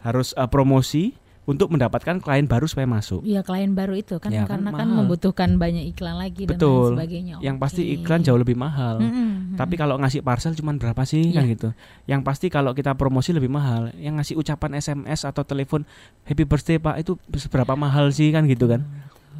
[0.00, 3.24] harus uh, promosi untuk mendapatkan klien baru supaya masuk.
[3.24, 4.98] Iya klien baru itu kan Ya, kan karena kan, mahal.
[5.00, 6.92] membutuhkan banyak iklan lagi dan Betul.
[6.92, 7.34] lain sebagainya.
[7.40, 9.00] Yang pasti iklan jauh lebih mahal.
[9.00, 9.80] Mm-mm, Tapi mm-mm.
[9.80, 11.52] kalau ngasih parcel cuman berapa sih kan Iya.
[11.56, 11.68] gitu.
[12.04, 13.88] Yang pasti kalau kita promosi lebih mahal.
[13.96, 15.88] Yang ngasih ucapan SMS atau telepon
[16.28, 18.84] happy birthday Pak itu seberapa mahal sih kan gitu kan.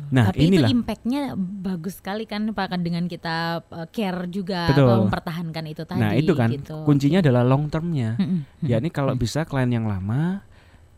[0.08, 4.72] Nah, Tapi inilah itu impactnya bagus sekali kan Pak kan dengan kita uh, care juga
[4.72, 5.08] Betul.
[5.08, 6.00] mempertahankan itu tadi.
[6.00, 6.82] Nah, itu kan gitu.
[6.88, 8.16] kuncinya adalah long termnya.
[8.64, 10.42] Ya ini kalau bisa klien yang lama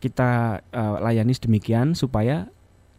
[0.01, 2.49] kita eh, layani sedemikian supaya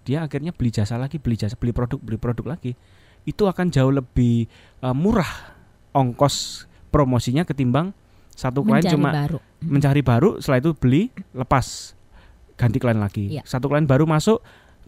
[0.07, 2.79] dia akhirnya beli jasa lagi, beli jasa, beli produk, beli produk lagi.
[3.27, 4.47] Itu akan jauh lebih
[4.81, 5.59] eh, murah
[5.93, 7.91] ongkos promosinya ketimbang
[8.33, 9.39] satu klien Mencari cuma baru.
[9.61, 11.03] mencari baru, setelah itu beli,
[11.37, 11.93] lepas
[12.57, 13.25] ganti klien lagi.
[13.39, 13.43] Iya.
[13.45, 14.41] Satu klien baru masuk,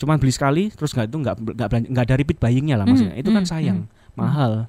[0.05, 3.17] cuma beli sekali, terus nggak itu nggak nggak nggak ada repeat buyingnya lah Hmm, maksudnya.
[3.17, 3.79] Itu kan hmm, sayang,
[4.15, 4.69] mahal.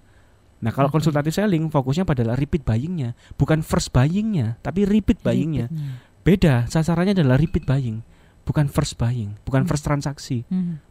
[0.64, 0.98] Nah kalau Oke.
[0.98, 5.68] konsultatif selling fokusnya pada repeat buyingnya, bukan first buyingnya, tapi repeat buyingnya.
[5.68, 6.24] Repeatnya.
[6.26, 8.02] Beda, sasarannya adalah repeat buying,
[8.42, 9.70] bukan first buying, bukan Hmm.
[9.70, 10.82] first transaksi, Hmm.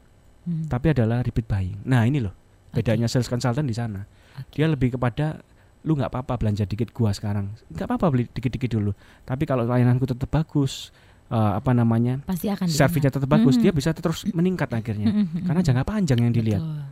[0.45, 0.69] Hmm.
[0.69, 1.81] tapi adalah repeat buying.
[1.83, 2.37] Nah ini loh
[2.71, 4.05] bedanya sales consultant di sana.
[4.37, 4.61] Oke.
[4.61, 5.41] Dia lebih kepada
[5.85, 8.93] lu nggak apa-apa belanja dikit gua sekarang, nggak apa-apa beli dikit-dikit dulu.
[9.25, 10.95] Tapi kalau layananku tetap bagus,
[11.27, 13.63] eh, apa namanya, Pasti akan servisnya tetap bagus, Mhm.
[13.63, 15.09] dia bisa terus meningkat akhirnya.
[15.09, 16.61] Mm-mm, Karena jangka panjang yang dilihat.
[16.61, 16.83] Betul.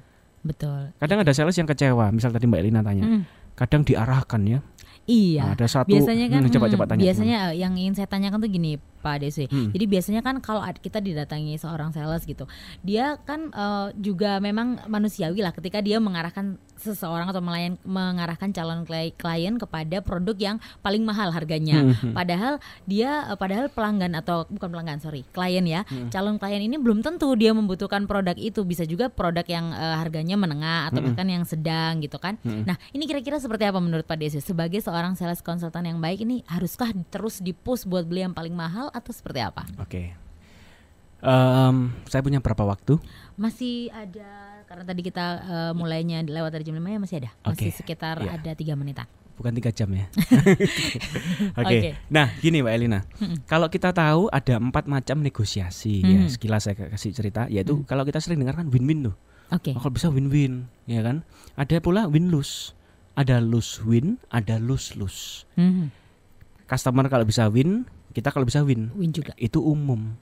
[0.42, 0.80] Betul.
[0.96, 3.22] Kadang ada sales yang kecewa, misal tadi Mbak Elina tanya, Mm.
[3.54, 4.58] kadang diarahkan ya.
[5.02, 5.42] Iya.
[5.42, 7.02] Nah, ada satu biasanya kan hmm, coba coba tanya.
[7.02, 9.50] biasanya eh, yang ingin saya tanyakan tuh gini Pak Desi.
[9.50, 9.74] Hmm.
[9.74, 12.46] Jadi biasanya kan kalau kita didatangi seorang sales gitu,
[12.80, 18.82] dia kan eh, juga memang manusiawi lah ketika dia mengarahkan seseorang atau melayan mengarahkan calon
[18.82, 21.82] kli- klien kepada produk yang paling mahal harganya.
[21.82, 22.14] Hmm, hmm.
[22.14, 22.54] Padahal
[22.86, 26.10] dia eh, padahal pelanggan atau bukan pelanggan sorry klien ya Hmm.
[26.14, 30.38] calon klien ini belum tentu dia membutuhkan produk itu bisa juga produk yang eh, harganya
[30.38, 31.10] menengah atau Hmm.
[31.10, 32.38] bahkan yang sedang gitu kan.
[32.46, 32.62] Hmm.
[32.62, 36.46] Nah ini kira-kira seperti apa menurut Pak Desi sebagai seorang sales konsultan yang baik ini
[36.46, 39.64] haruskah terus dipush buat beli yang paling mahal atau seperti apa?
[39.80, 40.12] Oke.
[41.22, 41.76] Em,
[42.10, 42.98] saya punya berapa waktu?
[43.38, 47.68] Masih ada karena tadi kita eh, mulainya lewat dari jam 5 ya masih ada masih
[47.70, 48.34] Oke, sekitar iya.
[48.34, 49.06] ada tiga menitan.
[49.32, 50.06] Bukan tiga jam ya.
[51.62, 51.76] Oke.
[51.78, 51.90] Oke.
[52.10, 53.00] Nah, gini Mbak Elina.
[53.16, 53.38] Mm-mm.
[53.46, 56.30] Kalau kita tahu ada empat macam negosiasi ya, Mhm.
[56.30, 57.88] sekilas saya kasih cerita, yaitu Mhm.
[57.88, 59.16] kalau kita sering dengar kan win-win tuh.
[59.48, 59.72] Oke.
[59.72, 61.24] Oh, kalau bisa win-win, ya kan?
[61.54, 62.76] Ada pula win-lose.
[63.12, 65.44] Ada lose-win, ada lose-lose.
[65.54, 65.92] Mhm.
[66.64, 67.84] Customer kalau bisa win,
[68.14, 68.92] kita kalau bisa win.
[68.94, 69.32] Win juga.
[69.40, 70.14] Itu umum.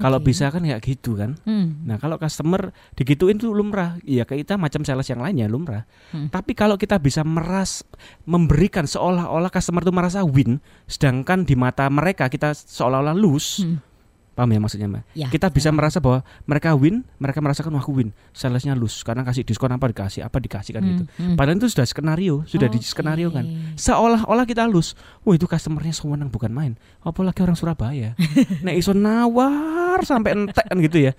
[0.00, 0.32] Kalau Oke.
[0.32, 1.36] bisa kan kayak gitu kan.
[1.44, 1.84] Hmm.
[1.84, 4.00] Nah, kalau customer digituin itu lumrah.
[4.00, 5.84] Iya, kayak kita macam sales yang lainnya lumrah.
[6.08, 6.32] Hmm.
[6.32, 7.84] Tapi kalau kita bisa meras
[8.24, 10.56] memberikan seolah-olah customer itu merasa win,
[10.88, 13.60] sedangkan di mata mereka kita seolah-olah lose.
[13.60, 13.89] Hmm.
[14.40, 15.02] Paham ya maksudnya, Mbak?
[15.12, 18.08] Ya, Kita bisa merasa bahwa mereka win, mereka merasakan wah aku win.
[18.30, 21.04] Salesnya lose karena kasih diskon apa dikasih, apa dikasih kan Hmm, gitu.
[21.12, 21.36] hmm.
[21.36, 22.88] Padahal itu sudah skenario, sudah di Oke.
[22.88, 23.44] skenario kan.
[23.76, 24.96] Seolah-olah kita lose.
[25.20, 26.72] Wah, itu customernya sewenang bukan main.
[27.00, 28.16] Apalagi orang Surabaya.
[28.64, 31.12] Nek iso nawar sampai entek kan gitu ya.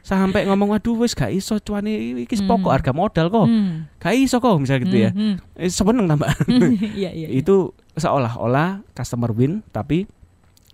[0.00, 1.90] Sampai ngomong aduh wis gak iso cuane
[2.22, 2.46] iki Hmm.
[2.46, 3.42] pokok harga modal kok.
[3.42, 3.88] Hmm.
[3.96, 5.10] Gak iso kok misalnya gitu ya.
[5.10, 6.28] Hmm, Eh, seneng tambah.
[6.46, 6.70] hmm.
[6.92, 7.26] Iya, iya.
[7.26, 7.28] iya.
[7.32, 10.04] itu seolah-olah customer win tapi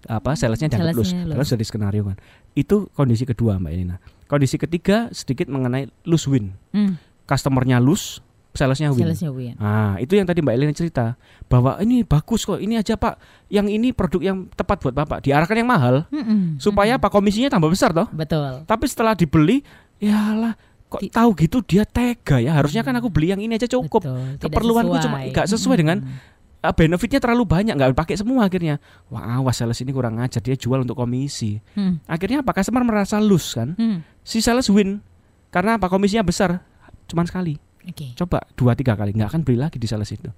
[0.04, 1.14] apa salesnya dianggap lose.
[1.44, 2.16] sudah di skenario kan.
[2.52, 3.96] Itu kondisi kedua Mbak Elina.
[4.24, 6.52] Kondisi ketiga sedikit mengenai lose win.
[6.70, 6.96] Hmm.
[7.22, 8.18] Customernya lose,
[8.50, 9.06] salesnya win.
[9.06, 9.54] Salesnya win.
[9.56, 11.14] Nah, itu yang tadi Mbak Elina cerita
[11.46, 13.14] bahwa ini bagus kok, ini aja Pak,
[13.48, 15.22] yang ini produk yang tepat buat Bapak.
[15.22, 17.02] Diarahkan yang mahal Hmm, supaya hmm.
[17.02, 18.08] Pak komisinya tambah besar toh.
[18.10, 18.64] betul.
[18.64, 19.60] Tapi setelah dibeli,
[19.96, 20.56] yalah
[20.88, 22.52] kok Ti- tahu gitu dia tega ya.
[22.52, 24.04] Harusnya kan aku beli yang ini aja cukup.
[24.04, 26.31] Betul, Keperluanku cuma nggak sesuai dengan Hmm.
[26.70, 28.78] Benefitnya terlalu banyak nggak pakai semua akhirnya.
[29.10, 31.58] Wah, awas sales ini kurang ajar dia jual untuk komisi.
[31.74, 31.98] Hmm.
[32.06, 33.74] Akhirnya apa customer merasa lose kan?
[33.74, 34.06] Hmm.
[34.22, 35.02] Si sales win
[35.50, 36.62] karena apa komisinya besar
[37.10, 37.58] cuman sekali.
[37.82, 38.14] Oke.
[38.14, 40.30] Coba dua tiga kali nggak akan beli lagi di sales itu.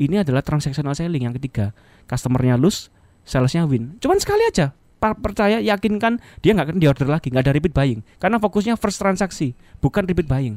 [0.00, 1.76] Ini adalah transactional selling yang ketiga.
[2.08, 2.88] Customernya lose,
[3.24, 4.00] salesnya win.
[4.00, 4.72] Cuman sekali aja.
[4.96, 8.00] Percaya, yakinkan dia nggak akan diorder lagi, nggak ada repeat buying.
[8.16, 9.52] Karena fokusnya first transaksi,
[9.84, 10.56] bukan repeat buying.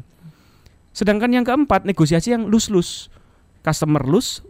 [0.96, 3.12] Sedangkan yang keempat negosiasi yang lose lose,
[3.62, 4.42] customer lose,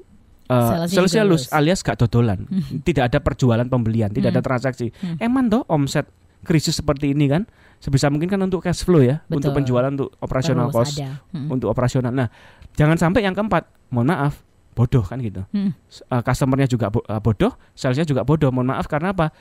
[0.49, 1.47] uh, Salesnya lose.
[1.49, 2.43] alias gak dodolan,
[2.81, 4.49] tidak ada perjualan pembelian, tidak ada Hmm.
[4.49, 4.89] transaksi.
[4.95, 5.15] Hmm.
[5.17, 7.43] Emang toh omset krisis seperti ini kan
[7.77, 9.63] sebisa mungkin kan untuk cash flow ya, untuk Betul.
[9.63, 10.99] penjualan untuk operasional Terus cost.
[11.31, 11.47] Hmm.
[11.47, 12.11] untuk operasional.
[12.11, 12.27] Nah,
[12.73, 14.39] jangan sampai yang keempat, mohon maaf,
[14.71, 15.43] bodoh kan gitu.
[15.51, 15.71] Hmm.
[16.07, 18.49] Uh, customernya juga bo- uh, bodoh, salesnya juga bodoh.
[18.49, 19.31] Mohon maaf karena apa?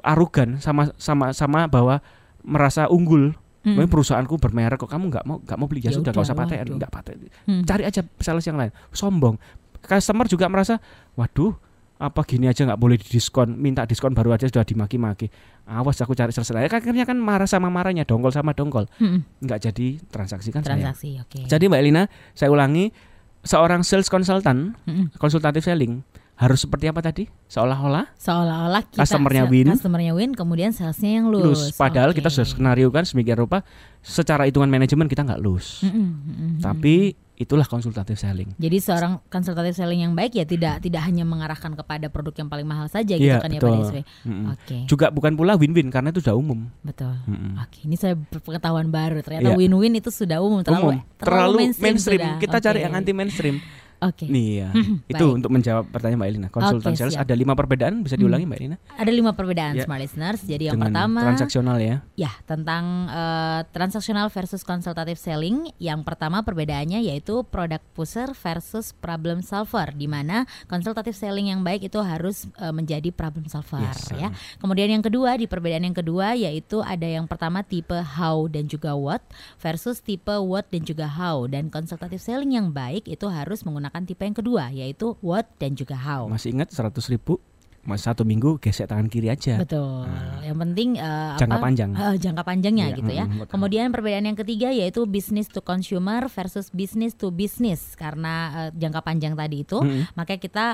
[0.00, 1.98] Arugan sama sama sama bahwa
[2.40, 3.34] merasa unggul.
[3.66, 3.82] Hmm.
[3.82, 6.38] Perusahaanku bermerek kok kamu nggak mau nggak mau beli ya, Ya sudah udah, nggak usah
[6.38, 7.16] paten, nggak paten.
[7.42, 7.62] Hmm.
[7.66, 8.70] Cari aja sales yang lain.
[8.94, 9.34] Sombong.
[9.80, 10.80] Customer juga merasa,
[11.14, 11.54] waduh,
[11.96, 15.32] apa gini aja nggak boleh didiskon, minta diskon baru aja sudah dimaki-maki.
[15.64, 16.68] Awas aku cari sales lain.
[16.68, 19.24] Akhirnya kan marah sama marahnya, dongkol sama dongkol, Hmm.
[19.40, 20.60] nggak jadi transaksi kan.
[20.60, 21.48] Transaksi, oke.
[21.48, 22.02] Jadi Mbak Elina,
[22.36, 22.92] saya ulangi,
[23.40, 25.08] seorang sales consultant, Hmm.
[25.16, 26.04] konsultatif selling
[26.36, 27.24] harus seperti apa tadi?
[27.46, 29.72] Seolah-olah Seolah-olah kita Customer-nya win.
[29.72, 31.72] customer-nya win, kemudian salesnya yang lose.
[31.72, 31.72] lose.
[31.72, 32.20] Padahal Oke.
[32.20, 33.64] kita sudah skenario kan sedemikian rupa
[33.98, 35.80] secara hitungan manajemen kita nggak lose.
[35.82, 38.52] Mm-mm, mm-mm, Tapi itulah konsultatif selling.
[38.54, 42.64] Jadi seorang konsultatif selling yang baik ya tidak tidak hanya mengarahkan kepada produk yang paling
[42.64, 43.68] mahal saja gitu Iya, kan ya betul.
[43.68, 44.00] Pak Deswe.
[44.24, 44.44] Mm-mm.
[44.50, 46.68] Oke, Juga bukan pula win-win karena itu sudah umum.
[46.80, 47.12] betul.
[47.24, 47.56] Mm-mm.
[47.58, 49.20] Oke, ini saya pengetahuan baru.
[49.20, 49.56] Ternyata Iya.
[49.56, 51.96] win-win itu sudah umum, terlalu umum, terlalu mainstream.
[52.20, 52.36] sudah.
[52.38, 52.84] Kita cari Oke.
[52.84, 53.56] yang anti mainstream.
[54.02, 54.28] Oke.
[54.34, 54.68] Nih ya.
[55.06, 55.36] itu Baik.
[55.38, 56.48] untuk menjawab pertanyaan Mbak Elina.
[56.48, 57.24] Konsultan Oke, sales siap.
[57.24, 58.76] ada lima perbedaan bisa diulangi Mbak Elina?
[58.92, 59.84] Ada lima perbedaan Ya.
[59.84, 60.40] smart listeners.
[60.42, 61.96] Jadi yang Dengan pertama transaksional ya.
[62.14, 65.70] Ya, tentang eh, transaksional versus consultative selling.
[65.78, 71.84] Yang pertama perbedaannya yaitu product pusher versus problem solver di mana consultative selling yang baik
[71.84, 74.28] itu harus eh, menjadi problem solver Yes, ya.
[74.58, 78.96] Kemudian yang kedua di perbedaan yang kedua yaitu ada yang pertama tipe how dan juga
[78.96, 79.22] what
[79.56, 84.22] versus tipe what dan juga how dan consultative selling yang baik itu harus menggunakan tipe
[84.22, 86.26] yang kedua yaitu what dan juga how.
[86.26, 87.38] Masih ingat 100 ribu
[87.86, 89.56] Mas satu minggu gesek tangan kiri aja.
[89.56, 90.04] Betul.
[90.42, 91.64] Yang penting eh, Jangka apa?
[91.64, 91.90] panjang.
[91.92, 93.24] Eh, jangka panjangnya Iya, gitu ya.
[93.24, 93.52] mm, betul.
[93.52, 98.34] Kemudian perbedaan yang ketiga yaitu business to consumer versus business to business karena
[98.66, 100.10] eh, jangka panjang tadi itu, Mm-mm.
[100.12, 100.64] maka kita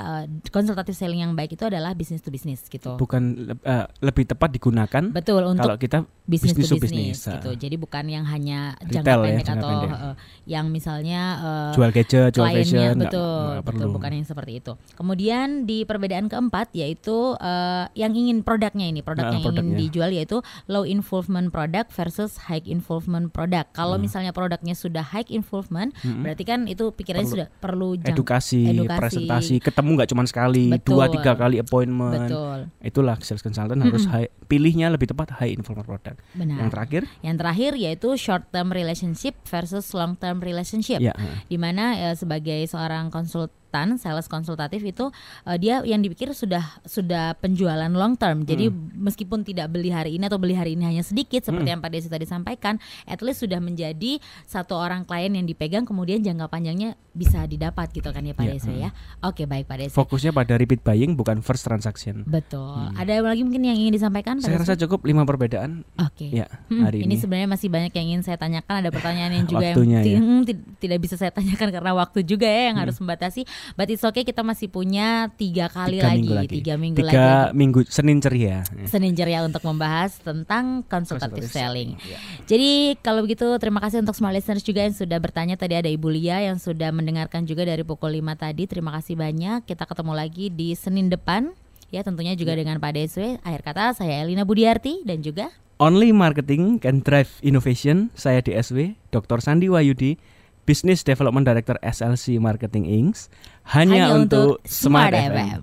[0.48, 2.96] konsultative selling yang baik itu adalah business to business gitu.
[2.96, 3.22] Bukan
[3.58, 7.50] eh, lebih tepat digunakan Betul untuk kalau kita business, business to business, business, gitu.
[7.50, 7.56] ah.
[7.58, 9.90] Jadi bukan yang hanya Retail jangka ya, pendek jangka atau pendek.
[9.92, 10.14] eh,
[10.46, 13.20] yang misalnya eh, jual gadget, jual fashion betul
[13.52, 13.92] nggak betul perlu.
[13.92, 14.72] bukan yang seperti itu.
[14.94, 17.01] Kemudian di perbedaan keempat yaitu
[17.34, 19.76] eh, yang ingin produknya ini produk Ah, yang ingin produknya.
[19.76, 23.72] dijual yaitu low involvement product versus high involvement product.
[23.72, 24.04] Kalau Hmm.
[24.04, 28.98] misalnya produknya sudah high involvement berarti kan itu pikirannya Perlu sudah perlu edukasi, edukasi.
[28.98, 30.90] presentasi, ketemu nggak cuma sekali, Betul.
[30.92, 32.28] dua tiga kali appointment.
[32.28, 32.58] Betul.
[32.80, 36.18] Itulah sales consultant harus high, pilihnya lebih tepat high involvement product.
[36.32, 36.56] Benar.
[36.58, 40.98] Yang terakhir, Yang terakhir yaitu short term relationship versus long term relationship.
[40.98, 43.54] ya di mana eh, sebagai seorang konsultan
[43.96, 45.08] sales konsultatif itu
[45.42, 50.24] eh, dia yang dipikir sudah sudah penjualan long term jadi meskipun tidak beli hari ini
[50.24, 53.58] atau beli hari ini hanya sedikit seperti yang Pak Desi tadi sampaikan at least sudah
[53.58, 58.42] menjadi satu orang klien yang dipegang kemudian jangka panjangnya bisa didapat gitu kan ya Pak
[58.42, 62.24] Iya, Desi ya oke baik Pak Desi fokusnya pada repeat buying bukan first transaction.
[62.24, 64.64] betul ada lagi mungkin yang ingin disampaikan Pak Saya Desi?
[64.66, 65.86] rasa cukup lima perbedaan.
[65.96, 66.28] Oke.
[66.28, 67.16] Ya, Hmm, hari ini ini.
[67.16, 68.74] sebenarnya masih banyak yang ingin saya tanyakan.
[68.78, 70.18] Ada pertanyaan yang juga Waktunya yang ya.
[70.18, 72.82] hmm, ti- tidak bisa saya tanyakan karena waktu juga ya yang Hmm.
[72.82, 73.40] harus membatasi.
[73.74, 76.50] But it's okay kita masih punya tiga kali Tiga lagi, minggu lagi.
[76.52, 77.56] tiga minggu Tiga lagi.
[77.56, 78.62] minggu Senin ceria.
[78.84, 81.94] Senin ceria untuk membahas tentang consultative selling.
[82.02, 82.18] Ya.
[82.44, 86.08] Jadi kalau begitu terima kasih untuk smart listeners juga yang sudah bertanya tadi ada Ibu
[86.08, 88.64] Lia yang sudah mendengarkan juga dari pukul 5 tadi.
[88.64, 89.64] Terima kasih banyak.
[89.64, 91.52] Kita ketemu lagi di Senin depan.
[91.88, 93.36] Ya tentunya juga dengan Pak Deswe.
[93.40, 98.14] Akhir kata saya Elina Budiarti dan juga Only marketing can drive innovation.
[98.14, 99.42] Saya DSW, Dr.
[99.42, 100.14] Sandi Wayudi,
[100.62, 103.26] Business Development Director SLC Marketing Inc.
[103.68, 105.62] Hanya, untuk Smart FM.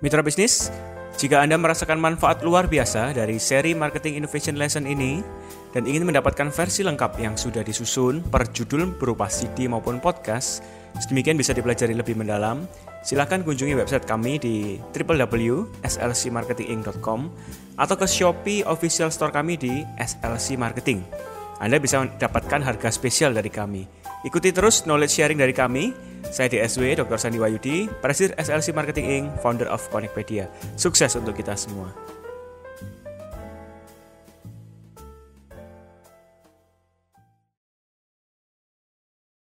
[0.00, 0.70] Mitra bisnis,
[1.20, 5.20] jika Anda merasakan manfaat luar biasa dari seri Marketing Innovation Lesson ini
[5.76, 10.64] dan ingin mendapatkan versi lengkap yang sudah disusun per judul berupa CD maupun podcast,
[10.96, 12.64] sedemikian bisa dipelajari lebih mendalam,
[13.04, 17.20] silakan kunjungi website kami di www.slcmarketinginc.com
[17.76, 21.04] atau ke Shopee official store kami di SLC Marketing.
[21.60, 23.99] Anda bisa mendapatkan harga spesial dari kami.
[24.20, 25.96] Ikuti terus knowledge sharing dari kami.
[26.28, 27.16] Saya DSW Dr.
[27.16, 30.44] Sandi Wayudi, Presiden SLC Marketing Inc., founder of Connectpedia.
[30.76, 32.19] Sukses untuk kita semua.